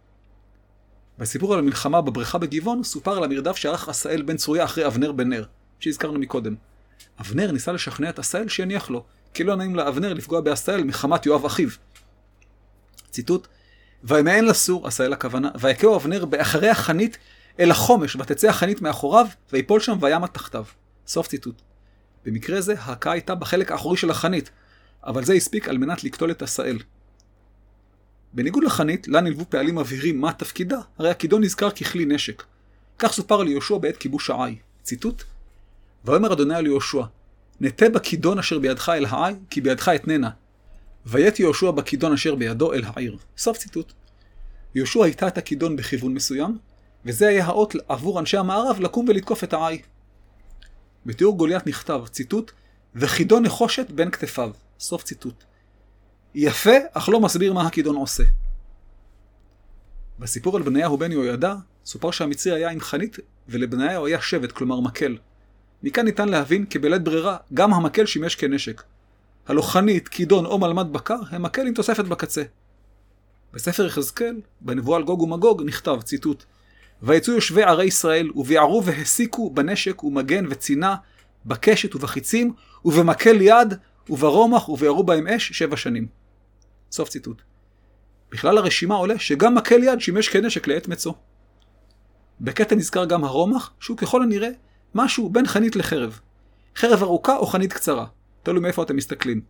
בסיפור 1.18 1.52
על 1.52 1.58
המלחמה 1.58 2.00
בבריכה 2.00 2.38
בגבעון, 2.38 2.84
סופר 2.84 3.16
על 3.16 3.24
המרדף 3.24 3.56
שערך 3.56 3.88
עשאל 3.88 4.22
בן 4.22 4.36
צוריה 4.36 4.64
אחרי 4.64 4.86
אבנר 4.86 5.12
בן 5.12 5.28
נר, 5.28 5.44
שהזכרנו 5.80 6.18
מקודם. 6.18 6.54
אבנר 7.20 7.52
ניסה 7.52 7.72
לשכנע 7.72 8.08
את 8.08 8.18
עשאל 8.18 8.48
שיניח 8.48 8.90
לו, 8.90 9.04
כי 9.34 9.44
לא 9.44 9.56
נעים 9.56 9.76
לאבנר 9.76 10.12
לפגוע 10.12 10.40
בעשאל 10.40 10.84
מחמת 10.84 11.26
יואב 11.26 11.44
אחיו. 11.44 11.68
ציטוט: 13.10 13.46
וימאן 14.04 14.44
לסור, 14.44 14.86
עשאל 14.86 15.12
הכוונה, 15.12 15.50
ויכהו 15.60 15.96
אבנר 15.96 16.24
באחרי 16.24 16.68
החנית 16.68 17.18
אל 17.60 17.70
החומש, 17.70 18.16
ותצא 18.16 18.48
החנית 18.48 18.82
מאחוריו, 18.82 19.26
ויפול 19.52 19.80
שם 19.80 19.98
וימה 20.00 20.26
תחתיו. 20.26 20.64
סוף 21.06 21.28
ציטוט. 21.28 21.62
במקרה 22.24 22.60
זה, 22.60 22.74
ההכאה 22.78 23.12
הייתה 23.12 23.34
בחלק 23.34 23.72
האחורי 23.72 23.96
של 23.96 24.10
החנית, 24.10 24.50
אבל 25.04 25.24
זה 25.24 25.32
הספיק 25.32 25.68
על 25.68 25.78
מנת 25.78 26.04
לקטול 26.04 26.30
את 26.30 26.42
עשאל. 26.42 26.78
בניגוד 28.32 28.64
לחנית, 28.64 29.08
לה 29.08 29.20
נלוו 29.20 29.50
פעלים 29.50 29.74
מבהירים 29.74 30.20
מה 30.20 30.32
תפקידה, 30.32 30.78
הרי 30.98 31.10
הכידון 31.10 31.44
נזכר 31.44 31.70
ככלי 31.70 32.04
נשק. 32.04 32.42
כך 32.98 33.12
סופר 33.12 33.40
על 33.40 33.48
יהושע 33.48 33.78
בעת 33.78 33.96
כיבוש 33.96 34.30
העי. 34.30 34.56
ציטוט: 34.82 35.24
ויאמר 36.04 36.32
אדוני 36.32 36.54
על 36.54 36.66
יהושע, 36.66 37.02
נטה 37.60 37.88
בכידון 37.88 38.38
אשר 38.38 38.58
בידך 38.58 38.88
אל 38.88 39.06
העי, 39.06 39.34
כי 39.50 39.60
בידך 39.60 39.88
אתננה. 39.88 40.30
ויית 41.06 41.40
יהושע 41.40 41.70
בכידון 41.70 42.12
אשר 42.12 42.34
בידו 42.34 42.72
אל 42.72 42.82
העיר. 42.86 43.16
סוף 43.36 43.58
ציטוט. 43.58 43.92
יהושע 44.74 45.04
הייתה 45.04 45.28
את 45.28 45.38
הכידון 45.38 45.76
בכיוון 45.76 46.14
מסוים, 46.14 46.58
וזה 47.04 47.28
היה 47.28 47.44
האות 47.44 47.74
עבור 47.88 48.20
אנשי 48.20 48.36
המערב 48.36 48.80
לקום 48.80 49.06
ולתקוף 49.08 49.44
את 49.44 49.52
העי. 49.52 49.82
בתיאור 51.06 51.36
גוליית 51.36 51.66
נכתב, 51.66 52.02
ציטוט, 52.10 52.52
וחידון 52.94 53.42
נחושת 53.42 53.90
בין 53.90 54.10
כתפיו. 54.10 54.50
סוף 54.80 55.02
ציטוט. 55.02 55.44
יפה, 56.34 56.76
אך 56.92 57.08
לא 57.08 57.20
מסביר 57.20 57.52
מה 57.52 57.66
הכידון 57.66 57.96
עושה. 57.96 58.24
בסיפור 60.18 60.56
על 60.56 60.62
בניהו 60.62 60.98
בן 60.98 61.12
יהוידע, 61.12 61.54
סופר 61.84 62.10
שהמצרי 62.10 62.52
היה 62.52 62.70
עם 62.70 62.80
חנית, 62.80 63.16
ולבניהו 63.48 64.06
היה 64.06 64.20
שבט, 64.20 64.52
כלומר 64.52 64.80
מקל. 64.80 65.18
מכאן 65.82 66.04
ניתן 66.04 66.28
להבין 66.28 66.64
כי 66.64 66.78
בלית 66.78 67.02
ברירה, 67.02 67.36
גם 67.54 67.74
המקל 67.74 68.06
שימש 68.06 68.34
כנשק. 68.34 68.82
הלא 69.46 69.62
חנית, 69.62 70.08
כידון 70.08 70.46
או 70.46 70.58
מלמד 70.58 70.92
בקר 70.92 71.18
הם 71.30 71.42
מקל 71.42 71.66
עם 71.66 71.74
תוספת 71.74 72.04
בקצה. 72.04 72.42
בספר 73.52 73.86
יחזקאל, 73.86 74.40
בנבואה 74.60 74.96
על 74.96 75.04
גוג 75.04 75.22
ומגוג, 75.22 75.62
נכתב, 75.62 75.98
ציטוט: 76.02 76.44
ויצאו 77.02 77.34
יושבי 77.34 77.62
ערי 77.62 77.84
ישראל, 77.84 78.30
וביערו 78.34 78.84
והסיקו 78.84 79.50
בנשק 79.50 80.04
ומגן 80.04 80.44
וצינה, 80.50 80.96
בקשת 81.46 81.94
ובחיצים, 81.94 82.52
ובמקל 82.84 83.40
יד, 83.40 83.74
וברומח, 84.10 84.68
וביערו 84.68 85.04
בהם 85.04 85.26
אש 85.26 85.52
שבע 85.52 85.76
שנים. 85.76 86.06
סוף 86.92 87.08
ציטוט. 87.08 87.42
בכלל 88.30 88.58
הרשימה 88.58 88.94
עולה 88.94 89.18
שגם 89.18 89.54
מקל 89.54 89.82
יד 89.84 90.00
שימש 90.00 90.28
כנשק 90.28 90.68
לעת 90.68 90.88
מצוא. 90.88 91.12
בקטע 92.40 92.74
נזכר 92.74 93.04
גם 93.04 93.24
הרומח, 93.24 93.72
שהוא 93.80 93.96
ככל 93.96 94.22
הנראה 94.22 94.48
משהו 94.94 95.30
בין 95.30 95.46
חנית 95.46 95.76
לחרב. 95.76 96.20
חרב 96.76 97.02
ארוכה 97.02 97.36
או 97.36 97.46
חנית 97.46 97.72
קצרה, 97.72 98.06
תלוי 98.42 98.60
מאיפה 98.60 98.82
אתם 98.82 98.96
מסתכלים. 98.96 99.40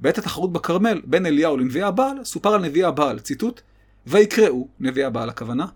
בעת 0.00 0.18
התחרות 0.18 0.52
בכרמל, 0.52 1.00
בין 1.04 1.26
אליהו 1.26 1.56
לנביאי 1.56 1.84
הבעל, 1.84 2.24
סופר 2.24 2.54
על 2.54 2.60
נביאי 2.60 2.84
הבעל, 2.84 3.18
ציטוט, 3.18 3.60
ויקראו, 4.06 4.68
נביאי 4.80 5.04
הבעל 5.04 5.28
הכוונה, 5.28 5.66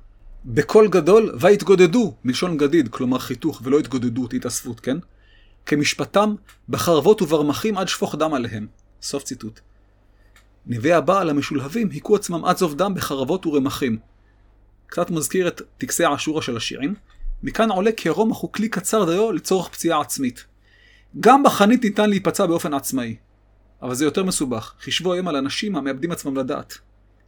בקול 0.44 0.88
גדול 0.88 1.36
ויתגודדו, 1.40 2.14
מלשון 2.24 2.56
גדיד, 2.56 2.88
כלומר 2.88 3.18
חיתוך, 3.18 3.60
ולא 3.64 3.78
התגודדות, 3.78 4.34
התאספות, 4.34 4.80
כן? 4.80 4.96
כמשפטם, 5.66 6.34
בחרבות 6.68 7.22
וברמחים 7.22 7.78
עד 7.78 7.88
שפוך 7.88 8.14
דם 8.14 8.34
עליהם. 8.34 8.66
סוף 9.02 9.22
ציטוט. 9.22 9.60
נביאי 10.66 10.94
הבעל 10.94 11.30
המשולהבים 11.30 11.90
היכו 11.90 12.16
עצמם 12.16 12.44
עד 12.44 12.56
זוב 12.56 12.74
דם 12.74 12.94
בחרבות 12.94 13.46
ורמחים. 13.46 13.98
קצת 14.86 15.10
מזכיר 15.10 15.48
את 15.48 15.62
טקסי 15.78 16.04
העשורה 16.04 16.42
של 16.42 16.56
השירים. 16.56 16.94
מכאן 17.42 17.70
עולה 17.70 17.92
כי 17.92 18.08
הרומח 18.08 18.36
הוא 18.36 18.52
כלי 18.52 18.68
קצר 18.68 19.04
דיו 19.04 19.32
לצורך 19.32 19.68
פציעה 19.68 20.00
עצמית. 20.00 20.44
גם 21.20 21.42
בחנית 21.42 21.84
ניתן 21.84 22.10
להיפצע 22.10 22.46
באופן 22.46 22.74
עצמאי. 22.74 23.16
אבל 23.82 23.94
זה 23.94 24.04
יותר 24.04 24.24
מסובך. 24.24 24.74
חישבו 24.80 25.12
היום 25.12 25.28
על 25.28 25.36
אנשים 25.36 25.76
המאבדים 25.76 26.12
עצמם 26.12 26.36
לדעת. 26.36 26.78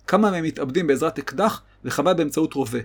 כמה 0.07 0.31
מהם 0.31 0.45
מתאבדים 0.45 0.87
בעזרת 0.87 1.19
אקדח 1.19 1.63
וכמה 1.85 2.15
באמצעות 2.15 2.55
רובה. 2.55 2.79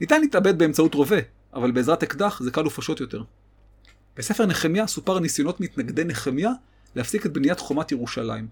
ניתן 0.00 0.20
להתאבד 0.20 0.58
באמצעות 0.58 0.94
רובה, 0.94 1.16
אבל 1.54 1.70
בעזרת 1.70 2.02
אקדח 2.02 2.42
זה 2.42 2.50
קל 2.50 2.66
ופשוט 2.66 3.00
יותר. 3.00 3.22
בספר 4.16 4.46
נחמיה 4.46 4.86
סופר 4.86 5.18
ניסיונות 5.18 5.60
מתנגדי 5.60 6.04
נחמיה 6.04 6.50
להפסיק 6.96 7.26
את 7.26 7.32
בניית 7.32 7.60
חומת 7.60 7.92
ירושלים. 7.92 8.48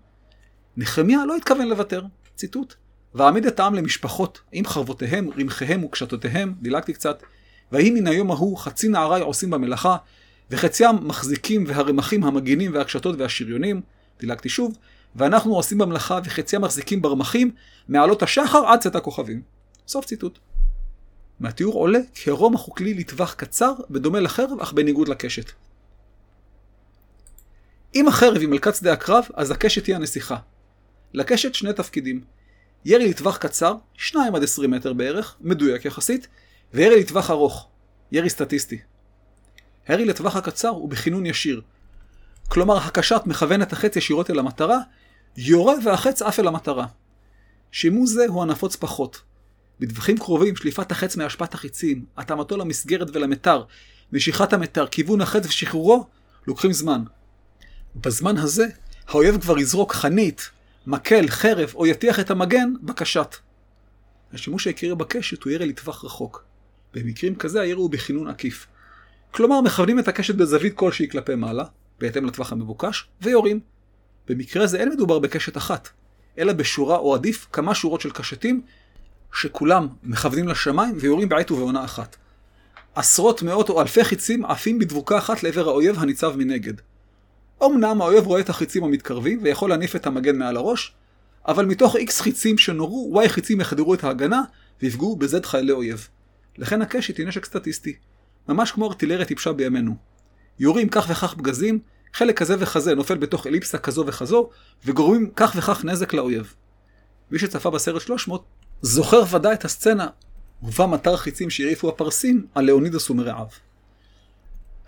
נחמיה 0.76 1.26
לא 1.26 1.36
התכוון 1.36 1.68
לוותר, 1.68 2.02
ציטוט. 2.36 2.74
והעמיד 3.14 3.46
את 3.46 3.60
העם 3.60 3.74
למשפחות, 3.74 4.40
עם 4.52 4.66
חרבותיהם, 4.66 5.30
רמחיהם 5.38 5.84
וקשתותיהם, 5.84 6.54
דילגתי 6.62 6.92
קצת, 6.92 7.22
ויהי 7.72 7.90
מן 7.90 8.06
היום 8.06 8.30
ההוא 8.30 8.58
חצי 8.58 8.88
נערי 8.88 9.20
עושים 9.20 9.50
במלאכה, 9.50 9.96
וחציים 10.50 10.96
מחזיקים 11.02 11.64
והרמחים 11.68 12.24
המגינים 12.24 12.74
והקשתות 12.74 13.16
והשריונים, 13.18 13.80
דילגתי 14.20 14.48
שוב, 14.48 14.78
ואנחנו 15.16 15.54
עושים 15.54 15.78
במלאכה 15.78 16.20
וחציים 16.24 16.62
מחזיקים 16.62 17.02
ברמחים, 17.02 17.50
מעלות 17.88 18.22
השחר 18.22 18.66
עד 18.66 18.80
צאת 18.80 18.96
הכוכבים. 18.96 19.42
סוף 19.88 20.04
ציטוט. 20.04 20.38
מהתיאור 21.40 21.74
עולה 21.74 21.98
כי 22.14 22.30
הרומח 22.30 22.60
הוא 22.60 22.74
כלי 22.74 22.94
לטווח 22.94 23.34
קצר 23.34 23.72
ודומה 23.90 24.20
לחרב, 24.20 24.60
אך 24.60 24.72
בניגוד 24.72 25.08
לקשת. 25.08 25.52
אם 27.94 28.08
החרב 28.08 28.36
היא 28.36 28.48
מלכת 28.48 28.74
שדה 28.74 28.92
הקרב, 28.92 29.24
אז 29.34 29.50
הקשת 29.50 29.86
היא 29.86 29.94
הנסיכה. 29.94 30.36
לקשת 31.12 31.54
שני 31.54 31.72
תפקידים. 31.72 32.20
ירי 32.84 33.08
לטווח 33.08 33.36
קצר, 33.36 33.74
2 33.94 34.34
עד 34.34 34.42
20 34.42 34.70
מטר 34.70 34.92
בערך, 34.92 35.36
מדויק 35.40 35.84
יחסית, 35.84 36.28
וירי 36.74 37.00
לטווח 37.00 37.30
ארוך, 37.30 37.68
ירי 38.12 38.30
סטטיסטי. 38.30 38.78
הירי 39.86 40.04
לטווח 40.04 40.36
הקצר 40.36 40.68
הוא 40.68 40.88
בכינון 40.88 41.26
ישיר. 41.26 41.60
כלומר, 42.48 42.76
הקשת 42.76 43.22
מכוון 43.26 43.62
את 43.62 43.72
החץ 43.72 43.96
ישירות 43.96 44.30
אל 44.30 44.38
המטרה, 44.38 44.78
יורה 45.36 45.74
והחץ 45.84 46.22
עף 46.22 46.40
אל 46.40 46.46
המטרה. 46.46 46.86
שימוש 47.72 48.10
זה 48.10 48.26
הוא 48.28 48.42
הנפוץ 48.42 48.76
פחות. 48.76 49.20
בטווחים 49.80 50.18
קרובים, 50.18 50.56
שליפת 50.56 50.92
החץ 50.92 51.16
מהשפעת 51.16 51.54
החיצים, 51.54 52.04
התאמתו 52.16 52.56
למסגרת 52.56 53.16
ולמתר, 53.16 53.64
משיכת 54.12 54.52
המתר, 54.52 54.86
כיוון 54.86 55.20
החץ 55.20 55.46
ושחרורו, 55.46 56.06
לוקחים 56.46 56.72
זמן. 56.72 57.02
בזמן 57.96 58.36
הזה, 58.36 58.66
האויב 59.08 59.40
כבר 59.40 59.58
יזרוק 59.58 59.92
חנית, 59.92 60.50
מקל, 60.86 61.28
חרב 61.28 61.72
או 61.74 61.86
יטיח 61.86 62.20
את 62.20 62.30
המגן 62.30 62.72
בקשת. 62.82 63.36
השימוש 64.32 64.66
העיקרי 64.66 64.94
בקשת 64.94 65.42
הוא 65.42 65.52
ירי 65.52 65.66
לטווח 65.66 66.04
רחוק. 66.04 66.49
במקרים 66.94 67.34
כזה 67.34 67.60
הירי 67.60 67.80
הוא 67.80 67.90
בכינון 67.90 68.28
עקיף. 68.28 68.66
כלומר, 69.30 69.60
מכוונים 69.60 69.98
את 69.98 70.08
הקשת 70.08 70.34
בזווית 70.34 70.74
כלשהי 70.74 71.08
כלפי 71.08 71.34
מעלה, 71.34 71.64
בהתאם 72.00 72.26
לטווח 72.26 72.52
המבוקש, 72.52 73.08
ויורים. 73.22 73.60
במקרה 74.28 74.66
זה 74.66 74.78
אין 74.80 74.88
מדובר 74.88 75.18
בקשת 75.18 75.56
אחת, 75.56 75.88
אלא 76.38 76.52
בשורה 76.52 76.96
או 76.96 77.14
עדיף 77.14 77.46
כמה 77.52 77.74
שורות 77.74 78.00
של 78.00 78.10
קשתים, 78.10 78.62
שכולם 79.34 79.88
מכוונים 80.02 80.48
לשמיים 80.48 80.96
ויורים 81.00 81.28
בעת 81.28 81.50
ובעונה 81.50 81.84
אחת. 81.84 82.16
עשרות 82.94 83.42
מאות 83.42 83.68
או 83.68 83.80
אלפי 83.80 84.04
חיצים 84.04 84.44
עפים 84.44 84.78
בדבוקה 84.78 85.18
אחת 85.18 85.42
לעבר 85.42 85.68
האויב 85.68 85.98
הניצב 85.98 86.36
מנגד. 86.36 86.74
אמנם 87.64 88.02
האויב 88.02 88.26
רואה 88.26 88.40
את 88.40 88.48
החיצים 88.48 88.84
המתקרבים 88.84 89.40
ויכול 89.42 89.70
להניף 89.70 89.96
את 89.96 90.06
המגן 90.06 90.38
מעל 90.38 90.56
הראש, 90.56 90.94
אבל 91.48 91.64
מתוך 91.64 91.96
איקס 91.96 92.20
חיצים 92.20 92.58
שנורו, 92.58 93.22
Y 93.22 93.28
חיצים 93.28 93.60
יחדרו 93.60 93.94
את 93.94 94.04
ההגנה 94.04 94.42
ויפגעו 94.82 95.16
ב-Z 95.16 95.46
חיילי 95.46 95.72
אויב. 95.72 96.08
לכן 96.60 96.82
הקשת 96.82 97.16
היא 97.16 97.26
נשק 97.26 97.44
סטטיסטי, 97.44 97.94
ממש 98.48 98.72
כמו 98.72 98.88
ארטילריה 98.88 99.24
טיפשה 99.24 99.52
בימינו. 99.52 99.96
יורים 100.58 100.88
כך 100.88 101.06
וכך 101.10 101.34
פגזים, 101.34 101.78
חלק 102.14 102.38
כזה 102.38 102.54
וכזה 102.58 102.94
נופל 102.94 103.18
בתוך 103.18 103.46
אליפסה 103.46 103.78
כזו 103.78 104.04
וכזו, 104.06 104.50
וגורמים 104.84 105.30
כך 105.36 105.52
וכך 105.56 105.84
נזק 105.84 106.12
לאויב. 106.12 106.54
מי 107.30 107.38
שצפה 107.38 107.70
בסרט 107.70 108.02
300, 108.02 108.44
זוכר 108.82 109.22
ודאי 109.30 109.54
את 109.54 109.64
הסצנה 109.64 110.06
ובה 110.62 110.86
מטר 110.86 111.16
חיצים 111.16 111.50
שהרעיפו 111.50 111.88
הפרסים 111.88 112.46
על 112.54 112.64
לאונידוס 112.64 113.10
ומרעיו. 113.10 113.46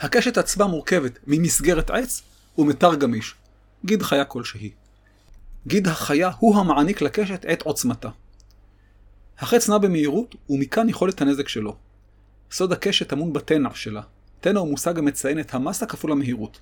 הקשת 0.00 0.38
עצמה 0.38 0.66
מורכבת 0.66 1.18
ממסגרת 1.26 1.90
עץ 1.90 2.22
ומתר 2.58 2.94
גמיש, 2.94 3.35
גיד 3.85 4.02
חיה 4.02 4.24
כלשהי. 4.24 4.70
גיד 5.66 5.88
החיה 5.88 6.30
הוא 6.38 6.56
המעניק 6.56 7.02
לקשת 7.02 7.44
את 7.52 7.62
עוצמתה. 7.62 8.08
החץ 9.38 9.68
נע 9.68 9.79
במהירות, 9.79 10.35
ומכאן 10.51 10.88
יכולת 10.88 11.21
הנזק 11.21 11.49
שלו. 11.49 11.77
סוד 12.51 12.73
הקשת 12.73 13.09
טמון 13.09 13.33
בתנע 13.33 13.68
שלה. 13.75 14.01
תנע 14.40 14.61
הוא 14.61 14.68
מושג 14.68 14.99
המציין 14.99 15.40
את 15.40 15.55
המסה 15.55 15.87
כפול 15.87 16.12
המהירות. 16.12 16.61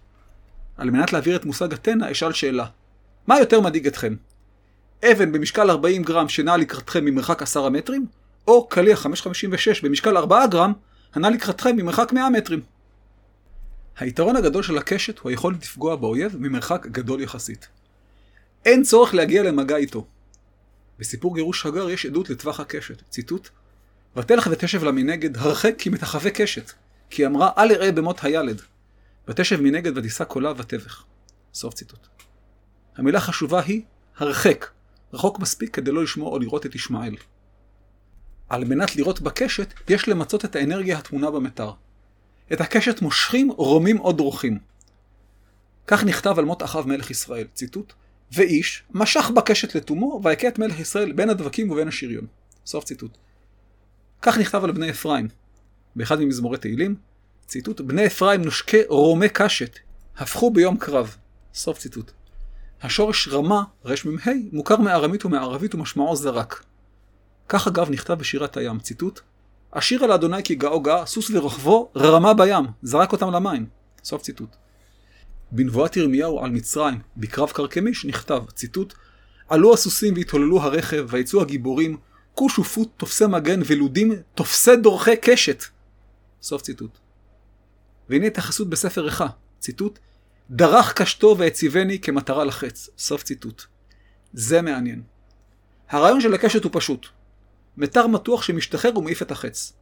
על 0.77 0.91
מנת 0.91 1.13
להעביר 1.13 1.37
את 1.37 1.45
מושג 1.45 1.73
התנע, 1.73 2.11
אשאל 2.11 2.33
שאלה. 2.33 2.67
מה 3.27 3.39
יותר 3.39 3.61
מדאיג 3.61 3.87
אתכם? 3.87 4.15
אבן 5.05 5.33
במשקל 5.33 5.71
40 5.71 6.03
גרם 6.03 6.29
שנעה 6.29 6.57
לקראתכם 6.57 7.05
ממרחק 7.05 7.43
10 7.43 7.69
מטרים, 7.69 8.07
או 8.49 8.67
קליע 8.69 8.97
556 8.97 9.81
במשקל 9.81 10.17
4 10.17 10.47
גרם, 10.47 10.73
הנע 11.15 11.31
לקראתכם 11.31 11.77
ממרחק 11.77 12.13
100 12.13 12.31
מטרים. 12.31 12.61
היתרון 13.99 14.37
הגדול 14.37 14.63
של 14.63 14.79
הקשת 14.79 15.19
הוא 15.19 15.31
היכולת 15.31 15.63
לפגוע 15.63 15.97
באויב 15.97 16.37
ממרחק 16.39 16.87
גדול 16.87 17.21
יחסית. 17.21 17.69
אין 18.65 18.83
צורך 18.83 19.15
להגיע 19.15 19.43
למגע 19.43 19.77
איתו. 19.77 20.07
בסיפור 21.01 21.35
גירוש 21.35 21.67
הגר 21.67 21.91
יש 21.91 22.07
עדות 22.07 22.31
לטווח 22.31 22.61
הקשת. 22.61 23.03
ציטוט: 23.09 23.49
ותלך 24.17 24.49
ותשב 24.51 24.85
לה 24.85 24.93
מנגד, 24.93 25.37
הרחק 25.37 25.75
כי 25.79 25.91
מתחווה 25.91 26.31
קשת, 26.31 26.73
כי 27.11 27.27
אמרה 27.27 27.51
אל 27.59 27.73
אראה 27.73 27.93
במות 27.93 28.25
הילד. 28.25 28.63
ותשב 29.29 29.61
מנגד 29.61 29.99
ותישא 29.99 30.25
קולה 30.25 30.53
ותבך. 30.57 31.05
סוף 31.55 31.75
ציטוט. 31.75 32.07
המילה 32.97 33.21
חשובה 33.21 33.61
היא 33.61 33.83
הרחק, 34.17 34.71
רחוק 35.13 35.39
מספיק 35.39 35.75
כדי 35.75 35.91
לא 35.91 36.03
לשמוע 36.03 36.31
או 36.31 36.39
לראות 36.39 36.67
את 36.67 36.75
ישמעאל. 36.75 37.17
על 38.49 38.65
מנת 38.65 38.97
לראות 38.97 39.21
בקשת, 39.21 39.75
יש 39.89 40.09
למצות 40.09 40.45
את 40.45 40.57
האנרגיה 40.57 40.99
הטמונה 40.99 41.31
במתר. 41.31 41.73
את 42.53 42.61
הקשת 42.61 43.03
מושכים, 43.03 43.51
רומים 43.51 44.01
או 44.01 44.13
דרוכים. 44.13 44.59
כך 45.87 46.05
נכתב 46.05 46.35
על 46.39 46.45
מות 46.45 46.63
אחאב 46.63 46.89
מלך 46.89 47.11
ישראל, 47.11 47.47
ציטוט: 47.55 47.93
ואיש 48.33 48.83
משך 48.91 49.31
בקשת 49.35 49.75
לתומו, 49.75 50.21
ויכה 50.25 50.49
את 50.49 50.59
מלך 50.59 50.81
ישראל 50.81 51.13
בין 51.13 51.31
הדבקים 51.31 51.71
ובין 51.71 51.89
השריון. 51.89 52.27
סוף 52.67 52.85
ציטוט. 52.85 53.19
כך 54.23 54.39
נכתב 54.39 54.65
על 54.65 54.73
בני 54.73 54.91
אפרים, 54.91 55.29
באחד 55.97 56.21
ממזמורי 56.21 56.59
תהילים, 56.59 56.95
ציטוט: 57.47 57.81
בני 57.81 58.07
אפרים 58.07 58.43
נושקי 58.43 58.83
רומי 58.89 59.29
קשת, 59.29 59.79
הפכו 60.17 60.51
ביום 60.51 60.77
קרב. 60.77 61.17
סוף 61.55 61.79
ציטוט. 61.79 62.13
השורש 62.83 63.29
רמה, 63.29 63.63
רמ"ה, 63.87 64.33
מוכר 64.53 64.77
מארמית 64.77 65.25
ומערבית 65.25 65.75
ומשמעו 65.75 66.17
זרק. 66.17 66.65
כך 67.49 67.67
אגב 67.67 67.91
נכתב 67.91 68.15
בשירת 68.15 68.57
הים, 68.57 68.79
ציטוט: 68.79 69.21
השיר 69.73 70.05
על 70.05 70.13
אדוני 70.13 70.43
כי 70.43 70.55
גאו 70.55 70.81
גאה, 70.81 71.07
סוס 71.07 71.31
ורוכבו, 71.31 71.91
רמה 71.97 72.35
בים, 72.35 72.65
זרק 72.83 73.13
אותם 73.13 73.31
למים. 73.31 73.67
סוף 74.05 74.23
ציטוט. 74.23 74.57
בנבואת 75.53 75.97
ירמיהו 75.97 76.45
על 76.45 76.51
מצרים, 76.51 77.01
בקרב 77.17 77.51
קרקמיש, 77.51 78.05
נכתב, 78.05 78.43
ציטוט: 78.55 78.95
עלו 79.49 79.75
הסוסים 79.75 80.15
והתהוללו 80.15 80.61
הרכב, 80.61 81.07
ויצאו 81.09 81.41
הגיבורים, 81.41 81.97
כוש 82.35 82.59
ופוט 82.59 82.89
תופסי 82.97 83.27
מגן 83.27 83.61
ולודים, 83.67 84.13
תופסי 84.35 84.77
דורכי 84.77 85.17
קשת. 85.17 85.65
סוף 86.43 86.63
ציטוט. 86.63 86.99
והנה 88.09 88.27
התייחסות 88.27 88.71
בספר 88.71 89.07
איכה, 89.07 89.27
ציטוט: 89.59 89.99
דרך 90.51 90.93
קשתו 90.93 91.37
והציבני 91.39 91.99
כמטרה 91.99 92.45
לחץ. 92.45 92.89
סוף 92.99 93.23
ציטוט. 93.23 93.63
זה 94.33 94.63
מעניין. 94.63 95.03
הרעיון 95.89 96.21
של 96.21 96.35
הקשת 96.35 96.65
הוא 96.65 96.71
פשוט. 96.75 97.07
מתר 97.77 98.07
מתוח 98.07 98.43
שמשתחרר 98.43 98.99
ומעיף 98.99 99.23
את 99.23 99.31
החץ. 99.31 99.73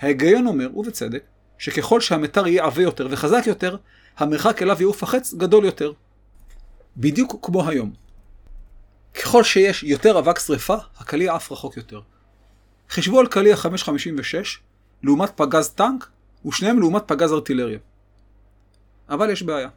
ההיגיון 0.00 0.46
אומר, 0.46 0.78
ובצדק, 0.78 1.22
שככל 1.58 2.00
שהמתר 2.00 2.46
יהיה 2.46 2.64
עבה 2.64 2.82
יותר 2.82 3.06
וחזק 3.10 3.42
יותר, 3.46 3.76
המרחק 4.18 4.62
אליו 4.62 4.76
יעוף 4.80 5.02
החץ 5.02 5.34
גדול 5.34 5.64
יותר. 5.64 5.92
בדיוק 6.96 7.36
כמו 7.42 7.68
היום. 7.68 7.92
ככל 9.14 9.44
שיש 9.44 9.82
יותר 9.82 10.18
אבק 10.18 10.38
שרפה, 10.38 10.76
הקליע 10.98 11.34
עף 11.34 11.52
רחוק 11.52 11.76
יותר. 11.76 12.00
חישבו 12.90 13.20
על 13.20 13.26
קליע 13.26 13.56
556 13.56 14.58
לעומת 15.02 15.30
פגז 15.36 15.68
טנק, 15.68 16.08
ושניהם 16.46 16.78
לעומת 16.78 17.02
פגז 17.06 17.32
ארטילריה. 17.32 17.78
אבל 19.08 19.30
יש 19.30 19.42
בעיה. 19.42 19.68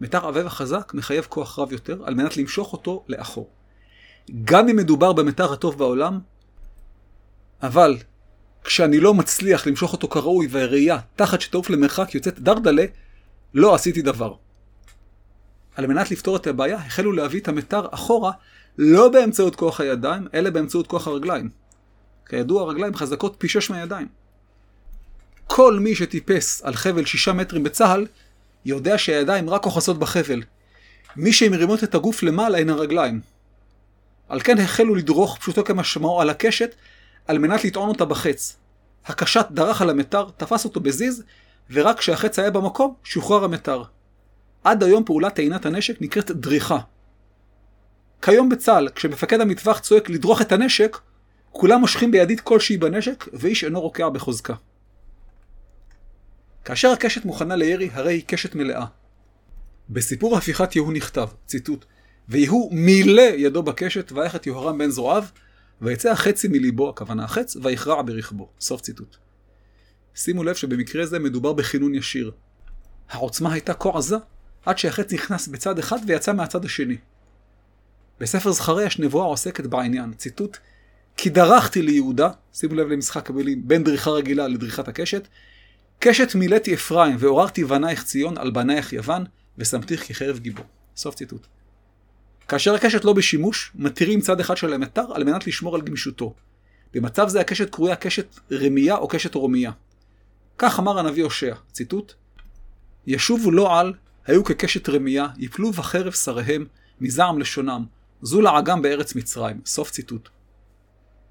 מתר 0.00 0.26
עבה 0.26 0.46
וחזק 0.46 0.94
מחייב 0.94 1.26
כוח 1.28 1.58
רב 1.58 1.72
יותר 1.72 2.02
על 2.04 2.14
מנת 2.14 2.36
למשוך 2.36 2.72
אותו 2.72 3.04
לאחור. 3.08 3.50
גם 4.44 4.68
אם 4.68 4.76
מדובר 4.76 5.12
במתר 5.12 5.52
הטוב 5.52 5.78
בעולם, 5.78 6.20
אבל 7.62 7.96
כשאני 8.64 9.00
לא 9.00 9.14
מצליח 9.14 9.66
למשוך 9.66 9.92
אותו 9.92 10.08
כראוי 10.08 10.46
והראייה 10.50 10.98
תחת 11.16 11.40
שתעוף 11.40 11.70
למרחק 11.70 12.14
יוצאת 12.14 12.40
דרדלה, 12.40 12.84
לא 13.54 13.74
עשיתי 13.74 14.02
דבר. 14.02 14.34
על 15.74 15.86
מנת 15.86 16.10
לפתור 16.10 16.36
את 16.36 16.46
הבעיה, 16.46 16.76
החלו 16.76 17.12
להביא 17.12 17.40
את 17.40 17.48
המתר 17.48 17.86
אחורה, 17.90 18.32
לא 18.78 19.08
באמצעות 19.08 19.56
כוח 19.56 19.80
הידיים, 19.80 20.26
אלא 20.34 20.50
באמצעות 20.50 20.86
כוח 20.86 21.08
הרגליים. 21.08 21.50
כידוע, 22.26 22.62
הרגליים 22.62 22.94
חזקות 22.94 23.34
פי 23.38 23.48
שש 23.48 23.70
מהידיים. 23.70 24.08
כל 25.46 25.78
מי 25.78 25.94
שטיפס 25.94 26.62
על 26.62 26.74
חבל 26.74 27.04
שישה 27.04 27.32
מטרים 27.32 27.62
בצה"ל, 27.62 28.06
יודע 28.64 28.98
שהידיים 28.98 29.50
רק 29.50 29.62
כוחסות 29.62 29.98
בחבל. 29.98 30.42
מי 31.16 31.32
שמרימות 31.32 31.84
את 31.84 31.94
הגוף 31.94 32.22
למעלה 32.22 32.58
הן 32.58 32.70
הרגליים. 32.70 33.20
על 34.28 34.40
כן 34.40 34.58
החלו 34.58 34.94
לדרוך 34.94 35.38
פשוטו 35.38 35.64
כמשמעו 35.64 36.20
על 36.20 36.30
הקשת, 36.30 36.74
על 37.26 37.38
מנת 37.38 37.64
לטעון 37.64 37.88
אותה 37.88 38.04
בחץ. 38.04 38.56
הקשת 39.06 39.46
דרך 39.50 39.82
על 39.82 39.90
המתר, 39.90 40.26
תפס 40.36 40.64
אותו 40.64 40.80
בזיז, 40.80 41.22
ורק 41.70 41.98
כשהחץ 41.98 42.38
היה 42.38 42.50
במקום, 42.50 42.94
שוחרר 43.04 43.44
המתר. 43.44 43.82
עד 44.64 44.82
היום 44.82 45.04
פעולת 45.04 45.34
טעינת 45.34 45.66
הנשק 45.66 46.02
נקראת 46.02 46.30
דריכה. 46.30 46.78
כיום 48.22 48.48
בצה"ל, 48.48 48.88
כשמפקד 48.94 49.40
המטווח 49.40 49.78
צועק 49.78 50.10
לדרוך 50.10 50.40
את 50.42 50.52
הנשק, 50.52 50.98
כולם 51.50 51.80
מושכים 51.80 52.10
בידית 52.10 52.40
כלשהי 52.40 52.76
בנשק, 52.76 53.24
ואיש 53.32 53.64
אינו 53.64 53.80
רוקע 53.80 54.08
בחוזקה. 54.08 54.54
כאשר 56.64 56.90
הקשת 56.90 57.24
מוכנה 57.24 57.56
לירי, 57.56 57.90
הרי 57.92 58.12
היא 58.12 58.22
קשת 58.26 58.54
מלאה. 58.54 58.84
בסיפור 59.90 60.36
הפיכת 60.36 60.76
יהוא 60.76 60.92
נכתב, 60.92 61.28
ציטוט, 61.46 61.84
ויהוא 62.28 62.74
מילא 62.74 63.22
ידו 63.22 63.62
בקשת, 63.62 64.12
ויח 64.12 64.36
את 64.36 64.46
יהורם 64.46 64.78
בן 64.78 64.90
זרועיו, 64.90 65.24
ויצא 65.82 66.10
החצי 66.10 66.48
מליבו, 66.48 66.90
הכוונה 66.90 67.24
החץ, 67.24 67.56
ויכרע 67.62 68.02
ברכבו. 68.02 68.48
סוף 68.60 68.80
ציטוט. 68.80 69.16
שימו 70.14 70.44
לב 70.44 70.54
שבמקרה 70.54 71.06
זה 71.06 71.18
מדובר 71.18 71.52
בכינון 71.52 71.94
ישיר. 71.94 72.30
העוצמה 73.08 73.52
הייתה 73.52 73.74
כה 73.74 73.98
עזה, 73.98 74.16
עד 74.66 74.78
שהחץ 74.78 75.12
נכנס 75.12 75.48
בצד 75.48 75.78
אחד 75.78 75.98
ויצא 76.06 76.32
מהצד 76.32 76.64
השני. 76.64 76.96
בספר 78.20 78.52
זכריה 78.52 78.86
יש 78.86 78.98
נבואה 78.98 79.26
עוסקת 79.26 79.66
בעניין, 79.66 80.12
ציטוט: 80.12 80.56
כי 81.16 81.30
דרכתי 81.30 81.82
ליהודה, 81.82 82.30
שימו 82.52 82.74
לב 82.74 82.88
למשחק 82.88 83.30
המילים, 83.30 83.68
בין 83.68 83.84
דריכה 83.84 84.10
רגילה 84.10 84.48
לדריכת 84.48 84.88
הקשת, 84.88 85.28
קשת 85.98 86.34
מילאתי 86.34 86.74
אפרים 86.74 87.16
ועוררתי 87.18 87.64
בנייך 87.64 88.04
ציון 88.04 88.38
על 88.38 88.50
בנייך 88.50 88.92
יוון, 88.92 89.24
ושמתיך 89.58 90.08
כחרב 90.08 90.38
גיבור. 90.38 90.64
סוף 90.96 91.14
ציטוט. 91.14 91.46
כאשר 92.48 92.74
הקשת 92.74 93.04
לא 93.04 93.12
בשימוש, 93.12 93.72
מתירים 93.74 94.20
צד 94.20 94.40
אחד 94.40 94.56
של 94.56 94.72
המתר 94.72 95.04
על 95.14 95.24
מנת 95.24 95.46
לשמור 95.46 95.74
על 95.74 95.80
גמישותו. 95.80 96.34
במצב 96.94 97.28
זה 97.28 97.40
הקשת 97.40 97.70
קרויה 97.70 97.96
קשת 97.96 98.40
רמייה 98.52 98.96
או 98.96 99.08
קשת 99.08 99.34
רומייה. 99.34 99.70
כך 100.58 100.78
אמר 100.78 100.98
הנביא 100.98 101.24
הושע, 101.24 101.54
ציטוט: 101.72 102.12
ישובו 103.06 103.50
לא 103.50 103.80
על, 103.80 103.92
היו 104.26 104.44
כקשת 104.44 104.88
רמייה, 104.88 105.28
יפלו 105.36 105.72
בחרב 105.72 106.12
שריהם, 106.12 106.66
מזעם 107.00 107.38
לשונם, 107.38 107.84
זו 108.22 108.40
לעגם 108.40 108.82
בארץ 108.82 109.14
מצרים. 109.14 109.60
סוף 109.66 109.90
ציטוט. 109.90 110.28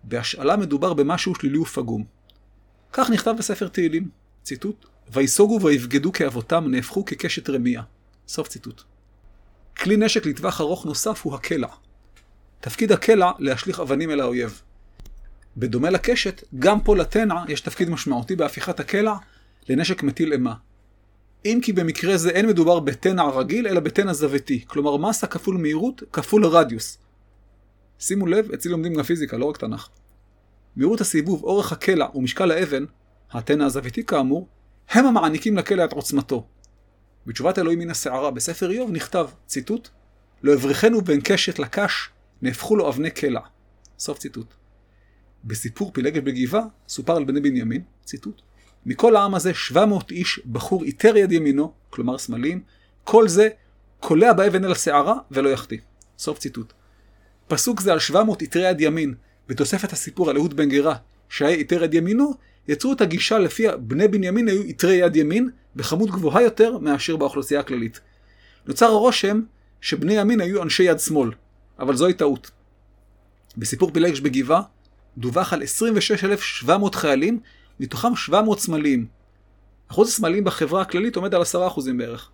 בהשאלה 0.03 0.57
מדובר 0.57 0.93
במשהו 0.93 1.36
שלילי 1.36 1.57
ופגום. 1.57 2.03
כך 2.93 3.09
נכתב 3.09 3.33
בספר 3.38 3.67
תהילים, 3.67 4.09
ציטוט: 4.43 4.86
ויסוגו 5.12 5.62
ויבגדו 5.62 6.12
כאבותם, 6.12 6.65
נהפכו 6.67 7.05
כקשת 7.05 7.49
רמייה. 7.49 7.81
סוף 8.27 8.47
ציטוט. 8.47 8.81
כלי 9.77 9.97
נשק 9.97 10.25
לטווח 10.25 10.62
ארוך 10.62 10.86
נוסף 10.86 11.21
הוא 11.23 11.36
הקלע. 11.36 11.67
תפקיד 12.59 12.91
הקלע 12.91 13.31
להשליך 13.39 13.79
אבנים 13.79 14.12
אל 14.12 14.19
האויב. 14.19 14.62
בדומה 15.57 15.89
לקשת, 15.89 16.43
גם 16.59 16.81
פה 16.81 16.95
לתנע 16.95 17.43
יש 17.47 17.61
תפקיד 17.61 17.89
משמעותי 17.89 18.35
בהפיכת 18.35 18.79
הקלע 18.79 19.15
לנשק 19.69 20.03
מטיל 20.03 20.33
אימה. 20.33 20.53
אם 21.45 21.59
כי 21.63 21.73
במקרה 21.73 22.17
זה 22.17 22.29
אין 22.29 22.47
מדובר 22.47 22.79
בתנע 22.79 23.23
רגיל, 23.29 23.67
אלא 23.67 23.79
בתנע 23.79 24.13
זוויתי, 24.13 24.65
כלומר 24.67 24.97
מסה 24.97 25.27
כפול 25.27 25.57
מהירות 25.57 26.03
כפול 26.11 26.45
רדיוס. 26.45 26.97
שימו 27.99 28.27
לב, 28.27 28.51
אצלי 28.51 28.71
לומדים 28.71 28.93
גם 28.93 29.03
פיזיקה, 29.03 29.37
לא 29.37 29.45
רק 29.45 29.57
תנ"ך. 29.57 29.89
מהירות 30.75 31.01
הסיבוב, 31.01 31.43
אורך 31.43 31.71
הקלע 31.71 32.07
ומשקל 32.15 32.51
האבן, 32.51 32.85
התנע 33.31 33.65
הזוויתי 33.65 34.05
כאמור, 34.05 34.47
הם 34.89 35.05
המעניקים 35.05 35.57
לקלע 35.57 35.85
את 35.85 35.93
עוצמתו. 35.93 36.47
בתשובת 37.25 37.59
אלוהים 37.59 37.79
מן 37.79 37.89
הסערה 37.89 38.31
בספר 38.31 38.71
איוב 38.71 38.91
נכתב, 38.91 39.27
ציטוט, 39.47 39.89
לא 40.43 40.53
אברכנו 40.53 41.01
בין 41.01 41.21
קשת 41.23 41.59
לקש, 41.59 42.09
נהפכו 42.41 42.75
לו 42.75 42.89
אבני 42.89 43.11
קלע. 43.11 43.41
סוף 43.99 44.17
ציטוט. 44.17 44.53
בסיפור 45.43 45.91
פילגש 45.93 46.19
בגבעה, 46.19 46.63
סופר 46.88 47.15
על 47.15 47.23
בני 47.23 47.41
בנימין, 47.41 47.82
ציטוט, 48.06 48.41
מכל 48.86 49.15
העם 49.15 49.36
הזה 49.36 49.53
700 49.53 50.12
איש 50.12 50.39
בחור 50.51 50.84
איתר 50.84 51.17
יד 51.17 51.32
ימינו, 51.32 51.73
כלומר 51.89 52.17
שמאליים, 52.17 52.63
כל 53.03 53.27
זה 53.27 53.49
קולע 53.99 54.34
באבן 54.34 54.65
אל 54.65 54.71
הסערה 54.71 55.15
ולא 55.32 55.49
יחטיא. 55.49 55.77
סוף 56.17 56.39
ציטוט. 56.39 56.73
פסוק 57.47 57.82
זה 57.82 57.91
על 57.91 57.99
700 57.99 58.41
איתרי 58.41 58.69
יד 58.69 58.82
ימין, 58.82 59.13
בתוספת 59.47 59.93
הסיפור 59.93 60.29
על 60.29 60.38
אהוד 60.38 60.53
בן 60.53 60.69
גרה, 60.69 60.95
שהיה 61.29 61.56
איתר 61.56 61.84
יד 61.84 61.93
ימינו, 61.93 62.34
יצרו 62.67 62.93
את 62.93 63.01
הגישה 63.01 63.39
לפיה 63.39 63.77
בני 63.77 64.08
בנימין 64.08 64.47
היו 64.47 64.62
איתרי 64.62 64.93
יד 64.95 65.15
ימין, 65.15 65.49
בכמות 65.75 66.10
גבוהה 66.10 66.41
יותר 66.41 66.77
מאשר 66.77 67.15
באוכלוסייה 67.15 67.60
הכללית. 67.60 67.99
נוצר 68.65 68.86
הרושם 68.86 69.41
שבני 69.82 70.13
ימין 70.13 70.41
היו 70.41 70.63
אנשי 70.63 70.84
יד 70.84 70.99
שמאל, 70.99 71.32
אבל 71.79 71.95
זוהי 71.95 72.13
טעות. 72.13 72.51
בסיפור 73.58 73.91
פילגש 73.93 74.19
בגבעה, 74.19 74.62
דווח 75.17 75.54
על 75.54 75.63
26,700 75.63 76.95
חיילים, 76.95 77.39
מתוכם 77.80 78.15
700 78.15 78.60
סמלים. 78.60 79.06
אחוז 79.91 80.10
הסמלים 80.10 80.43
בחברה 80.43 80.82
הכללית 80.82 81.15
עומד 81.15 81.36
על 81.36 81.41
10% 81.41 81.45
בערך. 81.97 82.30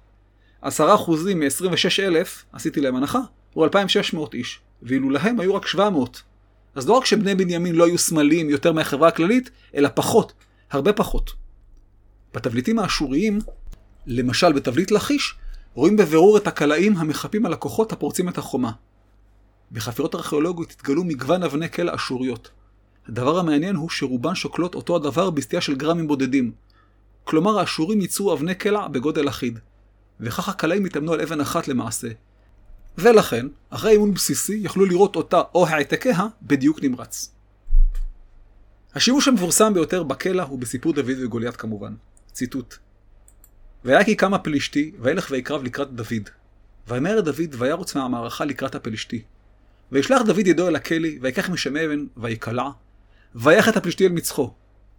10% 0.63 0.68
מ-26,000, 1.36 2.28
עשיתי 2.54 2.82
להם 2.82 2.96
הנחה, 2.96 3.20
הוא 3.54 3.63
2,600 3.63 4.34
איש, 4.34 4.60
ואילו 4.82 5.10
להם 5.10 5.39
היו 5.39 5.56
רק 5.56 5.68
700. 5.68 6.22
אז 6.76 6.88
לא 6.88 6.94
רק 6.94 7.06
שבני 7.06 7.36
בנימין 7.36 7.76
לא 7.76 7.86
היו 7.86 7.98
סמלים 7.98 8.50
יותר 8.50 8.72
מהחברה 8.72 9.08
הכללית, 9.08 9.50
אלא 9.76 9.89
פחות, 9.96 10.34
הרבה 10.72 10.94
פחות. 10.94 11.32
בתבליטים 12.34 12.80
האשוריים, 12.80 13.39
למשל 14.08 14.54
בתבליט 14.54 14.92
לכיש, 14.92 15.36
רואים 15.74 15.98
בבירור 15.98 16.38
את 16.38 16.48
הקלעים 16.48 16.98
המחפים 16.98 17.46
על 17.46 17.54
הכוחות 17.54 17.92
הפורצים 17.92 18.30
את 18.30 18.38
החומה. 18.38 18.72
בחפירות 19.72 20.15
ארכיאולוגיות 20.15 20.72
התגלו 20.72 21.04
מגוון 21.04 21.44
אבני 21.44 21.72
כלא 21.72 21.96
אשוריות. 21.96 22.50
הדבר 23.07 23.39
המעניין 23.39 23.75
הוא 23.75 23.89
שרובן 23.89 24.35
שוקלות 24.35 24.75
אותו 24.75 24.95
הדבר 24.95 25.29
בסטייה 25.29 25.62
של 25.62 25.75
גרמים 25.75 26.07
בודדים. 26.07 26.51
כלומר, 27.23 27.59
האשורים 27.59 28.01
ייצרו 28.01 28.33
אבני 28.33 28.55
קלע 28.55 28.88
בגודל 28.88 29.29
אחיד. 29.29 29.59
וכך 30.19 30.49
הקלעים 30.49 30.85
התאמנו 30.85 31.13
על 31.13 31.21
אבן 31.21 31.41
אחת 31.41 31.67
למעשה. 31.67 32.07
ולכן, 32.97 33.45
אחרי 33.69 33.91
אימון 33.91 34.13
בסיסי, 34.13 34.59
יכלו 34.63 34.85
לראות 34.85 35.15
אותה 35.15 35.41
או 35.55 35.67
העתקיה 35.67 36.27
בדיוק 36.41 36.83
נמרץ. 36.83 37.31
השימוש 38.95 39.27
המפורסם 39.27 39.73
ביותר 39.73 40.03
בקלע 40.03 40.43
הוא 40.43 40.59
בסיפור 40.59 40.93
דוד 40.93 41.15
וגוליית 41.23 41.55
כמובן. 41.55 41.93
ציטוט: 42.31 42.75
והיה 43.83 44.03
כי 44.03 44.15
קם 44.15 44.33
הפלישתי, 44.33 44.91
וילך 44.99 45.27
ויקרב 45.31 45.63
לקראת 45.63 45.93
דוד. 45.93 46.29
ויאמר 46.88 47.21
דוד, 47.21 47.55
וירוץ 47.57 47.95
מהמערכה 47.95 48.45
לקראת 48.45 48.75
הפלישתי. 48.75 49.21
וישלח 49.91 50.21
דוד 50.21 50.47
ידו 50.47 50.67
אל 50.67 50.75
הכלי, 50.75 51.19
ויקח 51.21 51.49
משם 51.49 51.77
אבן, 51.77 52.05
ויקלע, 52.17 52.69
ויח 53.36 53.70
את 53.70 53.78
הפלישתי 53.78 54.06
אל 54.06 54.12
מצחו. 54.12 54.54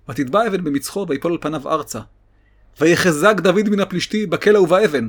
ותטבע 0.08 0.46
אבן 0.46 0.64
במצחו, 0.64 1.06
ויפול 1.08 1.32
על 1.32 1.38
פניו 1.40 1.68
ארצה. 1.68 2.00
ויחזק 2.80 3.34
דוד 3.40 3.68
מן 3.68 3.80
הפלישתי 3.80 4.26
בקלע 4.26 4.60
ובאבן. 4.60 5.08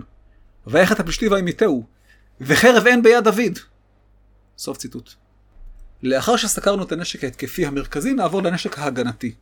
ויח 0.68 0.92
את 0.92 1.00
הפלישתי 1.00 1.28
וימיתהו. 1.28 1.86
וחרב 2.42 2.88
אין 2.88 3.04
ביד 3.04 3.24
דוד. 3.24 3.60
סוף 4.58 4.78
ציטוט. 4.78 5.10
לאחר 6.04 6.36
שסקרנו 6.36 6.84
את 6.84 6.92
הנשק 6.92 7.24
ההתקפי 7.24 7.66
המרכזי, 7.66 8.14
נעבור 8.14 8.42
לנשק 8.44 8.80
ההגנתי. 8.80 9.34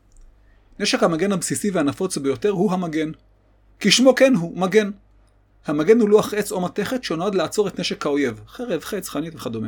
נשק 0.80 1.04
המגן 1.04 1.32
הבסיסי 1.32 1.70
והנפוץ 1.70 2.18
ביותר 2.18 2.50
הוא 2.50 2.72
המגן. 2.72 3.12
כשמו 3.80 4.16
כן 4.16 4.36
הוא, 4.36 4.58
מגן. 4.58 4.92
המגן 5.66 6.00
הוא 6.00 6.10
לוח 6.10 6.34
עץ 6.34 6.52
או 6.52 6.62
מתכת 6.62 7.04
שנועד 7.04 7.36
לעצור 7.36 7.68
את 7.68 7.80
נשק 7.80 8.06
האויב, 8.06 8.42
חרב, 8.48 8.82
חץ, 8.82 9.10
חנית 9.10 9.36
וכדומה. 9.36 9.68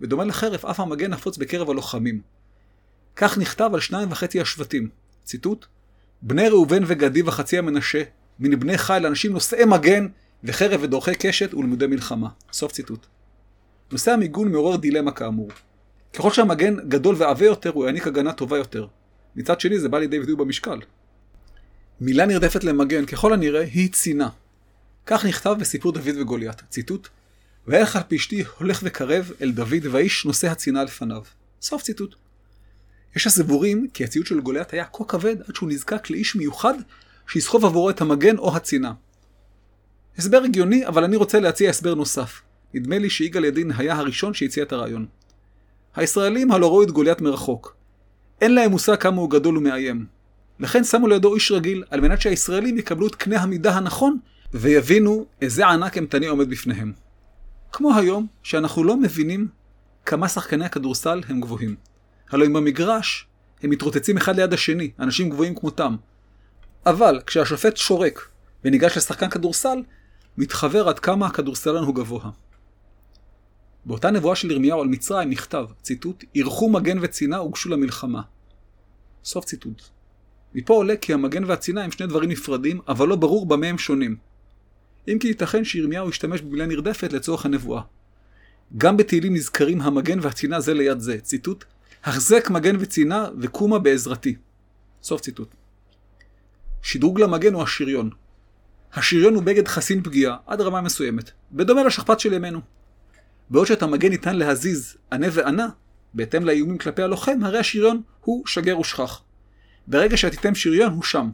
בדומה 0.00 0.24
לחרב, 0.24 0.66
אף 0.66 0.80
המגן 0.80 1.10
נפוץ 1.10 1.36
בקרב 1.36 1.70
הלוחמים. 1.70 2.20
כך 3.20 3.38
נכתב 3.38 3.70
על 3.74 3.80
שניים 3.80 4.12
וחצי 4.12 4.40
השבטים. 4.40 4.88
ציטוט: 5.24 5.66
בני 6.22 6.48
ראובן 6.48 6.82
וגדי 6.86 7.22
וחצי 7.22 7.58
המנשה, 7.58 8.02
מן 8.38 8.60
בני 8.60 8.78
חיל 8.78 9.06
אנשים 9.06 9.32
נושאי 9.32 9.64
מגן, 9.64 10.06
וחרב 10.44 10.80
ודורכי 10.82 11.14
קשת 11.14 11.54
ולמודי 11.54 11.86
מלחמה. 11.86 12.28
סוף 12.52 12.72
ציטוט. 12.72 13.06
נושא 13.92 14.12
המיגון 14.12 14.52
מעורר 14.52 14.76
דילמה 14.76 15.12
כאמור. 15.12 15.48
ככל 16.12 16.30
שהמגן 16.30 16.88
גדול 16.88 17.14
ועבה 17.18 17.46
יותר, 17.46 17.70
הוא 17.70 17.84
יעניק 17.86 18.06
הגנה 18.06 18.32
טובה 18.32 18.58
יותר. 18.58 18.86
מצד 19.36 19.60
שני, 19.60 19.78
זה 19.78 19.88
בא 19.88 19.98
לידי 19.98 20.20
ביטוי 20.20 20.36
במשקל. 20.36 20.80
מילה 22.00 22.26
נרדפת 22.26 22.64
למגן, 22.64 23.06
ככל 23.06 23.32
הנראה, 23.32 23.62
היא 23.62 23.92
צינה. 23.92 24.28
כך 25.06 25.24
נכתב 25.24 25.56
בסיפור 25.60 25.92
דוד 25.92 26.16
וגוליית. 26.20 26.62
ציטוט: 26.68 27.08
וילך 27.66 27.96
על 27.96 28.02
פשתי 28.08 28.44
הולך 28.58 28.80
וקרב 28.82 29.32
אל 29.42 29.50
דוד 29.50 29.86
והאיש 29.90 30.26
נושא 30.26 30.50
הצינה 30.50 30.84
לפניו. 30.84 31.22
סוף 31.60 31.82
ציטוט. 31.82 32.27
יש 33.18 33.26
הסבורים 33.26 33.88
כי 33.94 34.04
הציוד 34.04 34.26
של 34.26 34.40
גוליית 34.40 34.72
היה 34.72 34.84
כה 34.84 35.04
כבד 35.04 35.36
עד 35.48 35.54
שהוא 35.54 35.68
נזקק 35.68 36.10
לאיש 36.10 36.36
מיוחד 36.36 36.74
שיסחוב 37.28 37.64
עבורו 37.64 37.90
את 37.90 38.00
המגן 38.00 38.38
או 38.38 38.56
הצינה. 38.56 38.92
הסבר 40.18 40.42
הגיוני, 40.44 40.86
אבל 40.86 41.04
אני 41.04 41.16
רוצה 41.16 41.40
להציע 41.40 41.70
הסבר 41.70 41.94
נוסף. 41.94 42.42
נדמה 42.74 42.98
לי 42.98 43.10
שיגאל 43.10 43.44
ידין 43.44 43.70
היה 43.76 43.96
הראשון 43.96 44.34
שהציע 44.34 44.62
את 44.62 44.72
הרעיון. 44.72 45.06
הישראלים 45.96 46.52
הלא 46.52 46.66
ראו 46.66 46.82
את 46.82 46.90
גוליית 46.90 47.20
מרחוק. 47.20 47.76
אין 48.40 48.54
להם 48.54 48.70
מושג 48.70 48.96
כמה 48.96 49.20
הוא 49.20 49.30
גדול 49.30 49.58
ומאיים. 49.58 50.06
לכן 50.60 50.84
שמו 50.84 51.08
לידו 51.08 51.34
איש 51.34 51.52
רגיל, 51.52 51.84
על 51.90 52.00
מנת 52.00 52.20
שהישראלים 52.20 52.78
יקבלו 52.78 53.06
את 53.06 53.14
קנה 53.14 53.40
המידה 53.40 53.72
הנכון, 53.72 54.18
ויבינו 54.52 55.26
איזה 55.42 55.66
ענק 55.66 55.96
אימתני 55.96 56.26
עומד 56.26 56.50
בפניהם. 56.50 56.92
כמו 57.72 57.94
היום, 57.94 58.26
שאנחנו 58.42 58.84
לא 58.84 58.96
מבינים 58.96 59.48
כמה 60.06 60.28
שחקני 60.28 60.64
הכדורסל 60.64 61.20
הם 61.28 61.40
גבוהים. 61.40 61.97
הלוא 62.30 62.46
אם 62.46 62.52
במגרש 62.52 63.26
הם 63.62 63.70
מתרוצצים 63.70 64.16
אחד 64.16 64.36
ליד 64.36 64.52
השני, 64.52 64.90
אנשים 64.98 65.30
גבוהים 65.30 65.54
כמותם. 65.54 65.96
אבל 66.86 67.20
כשהשופט 67.26 67.76
שורק 67.76 68.28
וניגש 68.64 68.96
לשחקן 68.96 69.28
כדורסל, 69.28 69.82
מתחבר 70.38 70.88
עד 70.88 70.98
כמה 70.98 71.26
הכדורסלן 71.26 71.82
הוא 71.82 71.94
גבוה. 71.94 72.30
באותה 73.84 74.10
נבואה 74.10 74.36
של 74.36 74.50
ירמיהו 74.50 74.80
על 74.80 74.88
מצרים 74.88 75.30
נכתב, 75.30 75.66
ציטוט, 75.82 76.24
אירחו 76.34 76.68
מגן 76.68 76.98
וצינה 77.02 77.36
הוגשו 77.36 77.68
למלחמה. 77.68 78.22
סוף 79.24 79.44
ציטוט. 79.44 79.82
מפה 80.54 80.74
עולה 80.74 80.96
כי 80.96 81.12
המגן 81.12 81.44
והצינה 81.44 81.84
הם 81.84 81.90
שני 81.90 82.06
דברים 82.06 82.30
נפרדים, 82.30 82.80
אבל 82.88 83.08
לא 83.08 83.16
ברור 83.16 83.46
במה 83.46 83.66
הם 83.66 83.78
שונים. 83.78 84.16
אם 85.08 85.18
כי 85.18 85.28
ייתכן 85.28 85.64
שירמיהו 85.64 86.08
השתמש 86.08 86.40
במילה 86.40 86.66
נרדפת 86.66 87.12
לצורך 87.12 87.46
הנבואה. 87.46 87.82
גם 88.76 88.96
בתהילים 88.96 89.34
נזכרים 89.34 89.80
המגן 89.80 90.18
והצינה 90.22 90.60
זה 90.60 90.74
ליד 90.74 91.00
זה. 91.00 91.20
ציטוט, 91.20 91.64
החזק 92.04 92.50
מגן 92.50 92.76
וצינה 92.80 93.26
וקומה 93.40 93.78
בעזרתי. 93.78 94.36
סוף 95.02 95.20
ציטוט. 95.20 95.54
שדרוג 96.82 97.20
למגן 97.20 97.54
הוא 97.54 97.62
השריון. 97.62 98.10
השריון 98.94 99.34
הוא 99.34 99.42
בגד 99.42 99.68
חסין 99.68 100.02
פגיעה 100.02 100.36
עד 100.46 100.60
רמה 100.60 100.80
מסוימת, 100.80 101.30
בדומה 101.52 101.82
לשכפ"ץ 101.82 102.22
של 102.22 102.32
ימינו. 102.32 102.60
בעוד 103.50 103.66
שאת 103.66 103.82
המגן 103.82 104.08
ניתן 104.08 104.36
להזיז 104.36 104.96
ענה 105.12 105.26
וענה, 105.32 105.68
בהתאם 106.14 106.44
לאיומים 106.44 106.78
כלפי 106.78 107.02
הלוחם, 107.02 107.44
הרי 107.44 107.58
השריון 107.58 108.02
הוא 108.20 108.46
שגר 108.46 108.78
ושכח. 108.78 109.22
ברגע 109.86 110.16
שתיתם 110.16 110.54
שריון 110.54 110.92
הוא 110.92 111.02
שם. 111.02 111.30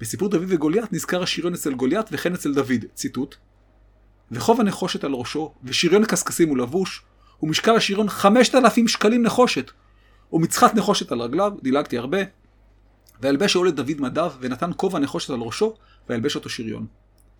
בסיפור 0.00 0.28
דוד 0.28 0.44
וגוליית 0.48 0.92
נזכר 0.92 1.22
השריון 1.22 1.54
אצל 1.54 1.74
גוליית 1.74 2.06
וכן 2.12 2.34
אצל 2.34 2.54
דוד, 2.54 2.84
ציטוט: 2.94 3.36
וחוב 4.30 4.60
הנחושת 4.60 5.04
על 5.04 5.12
ראשו, 5.12 5.54
ושריון 5.64 6.04
קשקשים 6.04 6.48
הוא 6.48 6.58
לבוש, 6.58 7.02
ומשקל 7.42 7.76
השריון 7.76 8.08
5,000 8.08 8.88
שקלים 8.88 9.22
נחושת, 9.22 9.70
ומצחת 10.32 10.74
נחושת 10.74 11.12
על 11.12 11.22
רגליו, 11.22 11.52
דילגתי 11.62 11.98
הרבה, 11.98 12.18
וילבש 13.20 13.52
שאול 13.52 13.70
דוד 13.70 14.00
מדיו, 14.00 14.32
ונתן 14.40 14.70
כובע 14.76 14.98
נחושת 14.98 15.30
על 15.30 15.40
ראשו, 15.40 15.74
וילבש 16.08 16.36
אותו 16.36 16.48
שריון. 16.48 16.86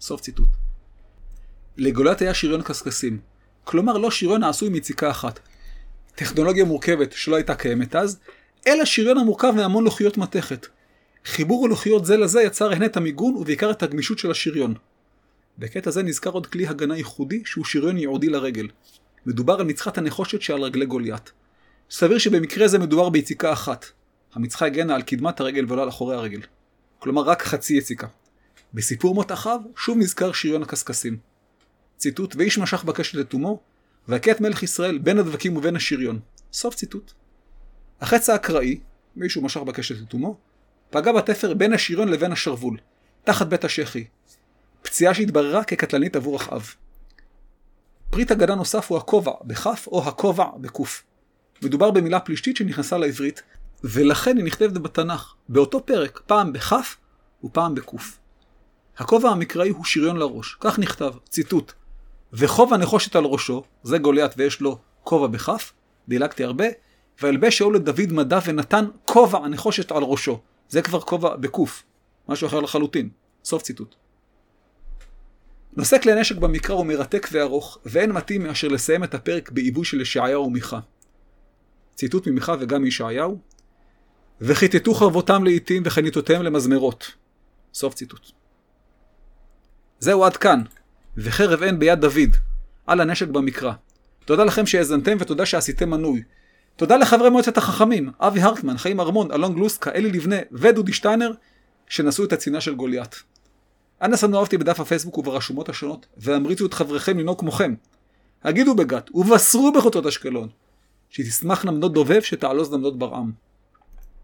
סוף 0.01 0.21
ציטוט. 0.21 0.49
לגוליית 1.77 2.21
היה 2.21 2.35
שריון 2.35 2.63
קשקשים, 2.63 3.19
כלומר 3.65 3.99
לא 3.99 4.11
שריון 4.11 4.43
העשוי 4.43 4.69
מיציקה 4.69 5.11
אחת. 5.11 5.41
טכנולוגיה 6.15 6.65
מורכבת 6.65 7.13
שלא 7.13 7.37
הייתה 7.37 7.55
קיימת 7.55 7.97
אז, 7.97 8.19
אלא 8.67 8.85
שריון 8.85 9.19
המורכב 9.19 9.51
מהמון 9.57 9.85
לוחיות 9.85 10.19
מתכת. 10.19 10.67
חיבור 11.25 11.67
הלוחיות 11.67 12.05
זה 12.05 12.17
לזה 12.17 12.43
יצר 12.43 12.73
הן 12.73 12.85
את 12.85 12.97
המיגון 12.97 13.37
ובעיקר 13.37 13.71
את 13.71 13.83
הגמישות 13.83 14.19
של 14.19 14.31
השריון. 14.31 14.75
בקטע 15.59 15.91
זה 15.91 16.03
נזכר 16.03 16.31
עוד 16.31 16.47
כלי 16.47 16.67
הגנה 16.67 16.97
ייחודי 16.97 17.43
שהוא 17.45 17.65
שריון 17.65 17.99
ייעודי 17.99 18.29
לרגל. 18.29 18.69
מדובר 19.27 19.61
על 19.61 19.67
מצחת 19.67 19.99
הנחושת 19.99 20.43
שעל 20.43 20.63
רגלי 20.63 20.87
גוליית. 20.87 21.33
סביר 21.91 22.19
שבמקרה 22.19 22.69
זה 22.69 22.79
מדובר 22.79 23.09
ביציקה 23.09 23.53
אחת. 23.53 23.87
המצחה 24.35 24.67
הגנה 24.67 24.95
על 24.95 25.03
קדמת 25.03 25.41
הרגל 25.41 25.65
ולא 25.69 25.83
על 25.83 25.89
אחורי 25.89 26.17
הרגל. 26.17 26.41
כלומר 26.99 27.23
רק 27.23 27.43
חצי 27.43 27.75
יציקה. 27.75 28.07
בסיפור 28.75 29.15
מות 29.15 29.33
אחיו 29.33 29.61
שוב 29.77 29.99
נזכר 29.99 30.33
שריון 30.33 30.63
הקשקשים. 30.63 31.17
ציטוט, 31.97 32.37
ואיש 32.37 32.59
משך 32.59 32.85
בקשת 32.85 33.15
לתומו, 33.15 33.61
והכה 34.09 34.31
את 34.31 34.41
מלך 34.41 34.63
ישראל 34.63 34.99
בין 34.99 35.19
הדבקים 35.19 35.57
ובין 35.57 35.77
השריון. 35.77 36.21
סוף 36.53 36.75
ציטוט. 36.75 37.13
החץ 38.01 38.31
האקראי, 38.31 38.81
מישהו 39.17 39.43
משך 39.43 39.61
בקשת 39.61 40.01
לתומו, 40.01 40.37
פגע 40.91 41.13
בתפר 41.13 41.55
בין 41.55 41.73
השריון 41.73 42.09
לבין 42.09 42.33
השרוול, 42.33 42.79
תחת 43.25 43.47
בית 43.47 43.65
השחי. 43.65 44.05
פציעה 44.83 45.15
שהתבררה 45.15 45.65
כקטלנית 45.65 46.17
עבור 46.17 46.37
אחאב. 46.37 46.75
פריט 48.13 48.31
הגדה 48.31 48.55
נוסף 48.55 48.91
הוא 48.91 48.99
הכובע 48.99 49.33
בכף 49.45 49.89
או 49.93 50.09
הכובע 50.09 50.47
בקוף. 50.57 51.03
מדובר 51.63 51.91
במילה 51.91 52.21
פלישתית 52.21 52.57
שנכנסה 52.57 52.99
לעברית, 52.99 53.43
ולכן 53.85 54.37
היא 54.37 54.45
נכתבת 54.45 54.73
בתנ"ך, 54.73 55.35
באותו 55.49 55.87
פרק, 55.87 56.21
פעם 56.27 56.53
בכף 56.53 56.97
ופעם 57.45 57.75
בקוף. 57.75 58.19
הכובע 58.99 59.31
המקראי 59.31 59.69
הוא 59.69 59.85
שריון 59.85 60.17
לראש, 60.17 60.57
כך 60.61 60.79
נכתב, 60.79 61.13
ציטוט: 61.29 61.73
וכובע 62.33 62.77
נחושת 62.77 63.17
על 63.17 63.25
ראשו, 63.25 63.63
זה 63.83 63.99
גוליית 63.99 64.33
ויש 64.37 64.61
לו 64.61 64.79
כובע 65.05 65.27
בכף, 65.27 65.73
דילגתי 66.09 66.45
הרבה, 66.45 66.67
וילבש 67.23 67.59
שאול 67.59 67.77
לדוד 67.77 68.13
מדע 68.13 68.39
ונתן 68.45 68.85
כובע 69.05 69.49
נחושת 69.49 69.93
על 69.93 70.03
ראשו, 70.03 70.41
זה 70.69 70.83
כבר 70.83 71.01
כובע 71.01 71.37
בקוף, 71.37 71.83
משהו 72.29 72.47
אחר 72.47 72.61
לחלוטין. 72.61 73.09
סוף 73.45 73.63
ציטוט. 73.63 74.02
נושא 75.77 75.99
כלי 75.99 76.21
נשק 76.21 76.37
במקרא 76.37 76.75
הוא 76.75 76.87
מרתק 76.87 77.29
וארוך, 77.33 77.79
ואין 77.87 78.13
מתאים 78.13 78.43
מאשר 78.43 78.69
לסיים 78.69 79.05
את 79.05 79.15
הפרק 79.15 79.51
בעיבוי 79.51 79.85
של 79.85 80.01
ישעיהו 80.01 80.47
ומיכה. 80.47 80.81
ציטוט 81.95 82.27
ממיכה 82.27 82.55
וגם 82.61 82.83
מישעיהו. 82.83 83.39
וכיתתו 84.41 84.95
חרבותם 84.95 85.45
לעיתים 85.45 85.83
וחניתותיהם 85.87 86.43
למזמרות. 86.43 87.13
סוף 87.75 87.95
ציטוט. 87.95 88.31
זהו 89.99 90.25
עד 90.25 90.37
כאן, 90.37 90.63
וחרב 91.17 91.63
אין 91.63 91.79
ביד 91.79 92.01
דוד, 92.01 92.37
על 92.87 93.01
הנשק 93.01 93.29
במקרא. 93.29 93.73
תודה 94.25 94.45
לכם 94.45 94.67
שהאזנתם 94.67 95.17
ותודה 95.21 95.47
שעשיתם 95.47 95.91
מנוי. 95.91 96.23
תודה 96.77 96.97
לחברי 96.97 97.31
מועצת 97.31 97.57
החכמים, 97.57 98.11
אבי 98.21 98.41
הרטמן, 98.41 98.79
חיים 98.79 99.01
ארמון, 99.01 99.33
אלון 99.33 99.55
גלוסקה, 99.55 99.91
אלי 99.93 100.13
לבנה 100.13 100.37
ודודי 100.53 100.93
שטיינר, 100.93 101.33
שנשאו 101.89 102.25
את 102.25 102.33
הצינה 102.33 102.61
של 102.61 102.75
גוליית. 102.75 103.23
אנא 104.03 104.17
שנו 104.17 104.39
אהבתי 104.39 104.59
בדף 104.59 104.81
הפייסבוק 104.81 105.19
וברשומות 105.19 105.69
השונות, 105.69 106.07
והמריצו 106.17 106.67
את 106.67 106.75
חבריכם 106.75 107.19
לנהוג 107.19 107.41
כמוכם. 107.41 107.75
הגידו 108.45 108.75
בגת, 108.75 109.11
ובשרו 109.15 109.73
בחוצות 109.73 110.07
אשקלון, 110.07 110.49
שתשמחנה 111.11 111.71
מנות 111.71 111.93
דובב 111.93 112.21
שתעלוז 112.21 112.73
למנות 112.73 112.99
ברעם. 112.99 113.33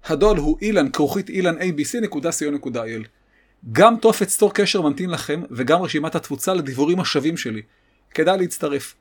הדואל 0.04 0.36
הוא 0.36 0.58
אילן 0.62 0.90
כרוכית 0.90 1.28
אילן 1.28 1.58
abc.co.il. 1.58 3.06
גם 3.72 3.96
טופת 3.96 4.28
סטור 4.28 4.54
קשר 4.54 4.80
ממתין 4.80 5.10
לכם, 5.10 5.42
וגם 5.50 5.82
רשימת 5.82 6.14
התפוצה 6.14 6.54
לדיבורים 6.54 7.00
השווים 7.00 7.36
שלי. 7.36 7.62
כדאי 8.14 8.38
להצטרף. 8.38 8.94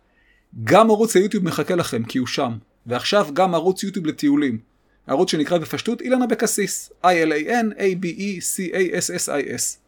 גם 0.63 0.89
ערוץ 0.89 1.15
היוטיוב 1.15 1.43
מחכה 1.43 1.75
לכם, 1.75 2.03
כי 2.03 2.17
הוא 2.17 2.27
שם. 2.27 2.57
ועכשיו 2.85 3.27
גם 3.33 3.55
ערוץ 3.55 3.83
יוטיוב 3.83 4.05
לטיולים. 4.05 4.59
ערוץ 5.07 5.31
שנקרא 5.31 5.57
בפשטות 5.57 6.01
אילן 6.01 6.21
אבקסיס, 6.21 6.91
I-L-A-N-A-B-E-C-A-S-S-I-S. 7.03 9.86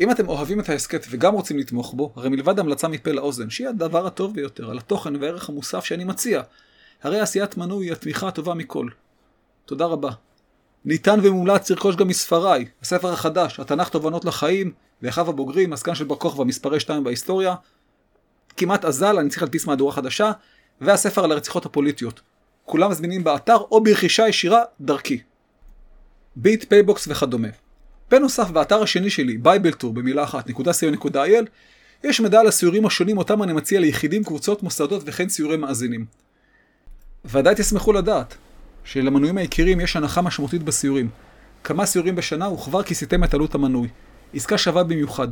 אם 0.00 0.10
אתם 0.10 0.28
אוהבים 0.28 0.60
את 0.60 0.68
ההסכת 0.68 1.06
וגם 1.10 1.34
רוצים 1.34 1.58
לתמוך 1.58 1.94
בו, 1.94 2.12
הרי 2.16 2.28
מלבד 2.28 2.58
המלצה 2.58 2.88
מפה 2.88 3.12
לאוזן, 3.12 3.50
שהיא 3.50 3.68
הדבר 3.68 4.06
הטוב 4.06 4.34
ביותר 4.34 4.70
על 4.70 4.78
התוכן 4.78 5.16
והערך 5.16 5.48
המוסף 5.48 5.84
שאני 5.84 6.04
מציע, 6.04 6.42
הרי 7.02 7.20
עשיית 7.20 7.56
מנוי 7.56 7.86
היא 7.86 7.92
התמיכה 7.92 8.28
הטובה 8.28 8.54
מכל. 8.54 8.88
תודה 9.64 9.84
רבה. 9.84 10.10
ניתן 10.84 11.20
ומומלץ 11.22 11.70
לרכוש 11.70 11.96
גם 11.96 12.08
מספריי, 12.08 12.66
הספר 12.82 13.12
החדש, 13.12 13.60
התנ"ך 13.60 13.88
תובנות 13.88 14.24
לחיים, 14.24 14.72
ואחיו 15.02 15.28
הבוגרים, 15.28 15.72
עסקן 15.72 15.94
של 15.94 16.04
בר 16.04 16.16
כוכבא, 16.16 16.44
מספרי 16.44 16.80
2 16.80 17.04
בהיסטוריה, 17.04 17.54
כמעט 18.56 18.84
אזל, 18.84 19.18
אני 19.18 19.28
צריך 19.28 19.42
להדפיס 19.42 19.66
מהדורה 19.66 19.92
חדשה, 19.92 20.32
והספר 20.80 21.24
על 21.24 21.32
הרציחות 21.32 21.66
הפוליטיות. 21.66 22.20
כולם 22.64 22.90
מזמינים 22.90 23.24
באתר 23.24 23.56
או 23.56 23.84
ברכישה 23.84 24.28
ישירה 24.28 24.62
דרכי. 24.80 25.22
ביט, 26.36 26.64
פייבוקס 26.68 27.08
וכדומה. 27.10 27.48
בנוסף, 28.10 28.50
באתר 28.50 28.82
השני 28.82 29.10
שלי, 29.10 29.38
bibletour 29.38 29.92
במילה 29.92 30.24
אחת, 30.24 30.50
.co.il, 30.50 31.44
יש 32.04 32.20
מידע 32.20 32.40
על 32.40 32.46
הסיורים 32.46 32.86
השונים 32.86 33.18
אותם 33.18 33.42
אני 33.42 33.52
מציע 33.52 33.80
ליחידים, 33.80 34.24
קבוצות, 34.24 34.62
מוסדות 34.62 35.02
וכן 35.06 35.28
סיורי 35.28 35.56
מאזינים. 35.56 36.04
ודאי 37.24 37.54
תשמחו 37.56 37.92
לדעת 37.92 38.34
שלמנויים 38.84 39.38
היקירים 39.38 39.80
יש 39.80 39.96
הנחה 39.96 40.22
משמעותית 40.22 40.62
בסיורים. 40.62 41.08
כמה 41.64 41.86
סיורים 41.86 42.16
בשנה 42.16 42.48
וכבר 42.48 42.82
כיסיתם 42.82 43.24
את 43.24 43.34
עלות 43.34 43.54
המנוי. 43.54 43.88
עסקה 44.34 44.58
שווה 44.58 44.84
במיוחד. 44.84 45.28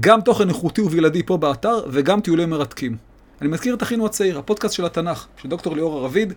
גם 0.00 0.20
תוכן 0.20 0.48
איכותי 0.48 0.80
ובלעדי 0.80 1.22
פה 1.22 1.36
באתר 1.36 1.84
וגם 1.90 2.20
טיולים 2.20 2.50
מרתקים. 2.50 2.96
אני 3.40 3.48
מזכיר 3.48 3.74
את 3.74 3.82
אחינו 3.82 4.06
הצעיר, 4.06 4.38
הפודקאסט 4.38 4.74
של 4.74 4.84
התנ"ך, 4.84 5.26
של 5.42 5.48
דוקטור 5.48 5.76
ליאור 5.76 5.98
הרביד, 5.98 6.32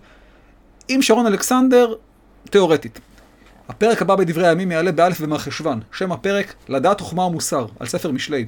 עם 0.88 1.02
שרון 1.02 1.26
אלכסנדר, 1.26 1.94
תאורטית. 2.44 3.00
הפרק 3.72 4.02
הבא 4.02 4.16
בדברי 4.16 4.48
הימים 4.48 4.72
יעלה 4.72 4.92
באלף 4.92 5.20
במרחשוון, 5.20 5.80
שם 5.92 6.12
הפרק 6.12 6.54
לדעת 6.68 7.00
חוכמה 7.00 7.22
ומוסר, 7.22 7.66
על 7.80 7.86
ספר 7.86 8.10
משלי. 8.10 8.46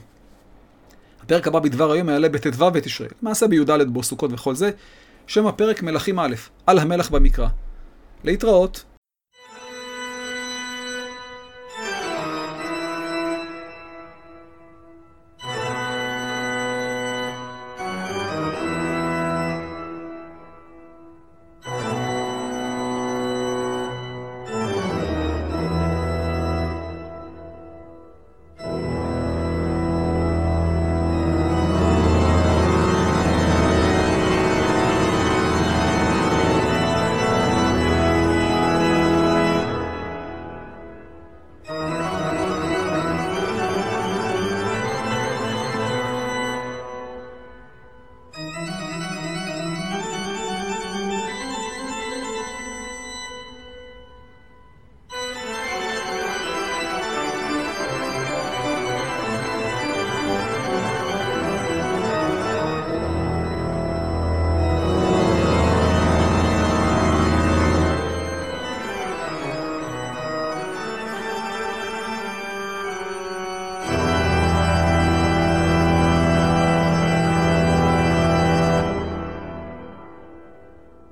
הפרק 1.22 1.48
הבא 1.48 1.58
בדבר 1.58 1.92
היום 1.92 2.08
יעלה 2.08 2.28
בט"ו 2.28 2.70
בתשרי, 2.70 3.08
למעשה 3.22 3.46
בי"ד 3.46 3.70
בו 3.86 4.02
סוכות 4.02 4.32
וכל 4.32 4.54
זה, 4.54 4.70
שם 5.26 5.46
הפרק 5.46 5.82
מלכים 5.82 6.18
א', 6.18 6.34
על 6.66 6.78
המלך 6.78 7.10
במקרא. 7.10 7.48
להתראות. 8.24 8.93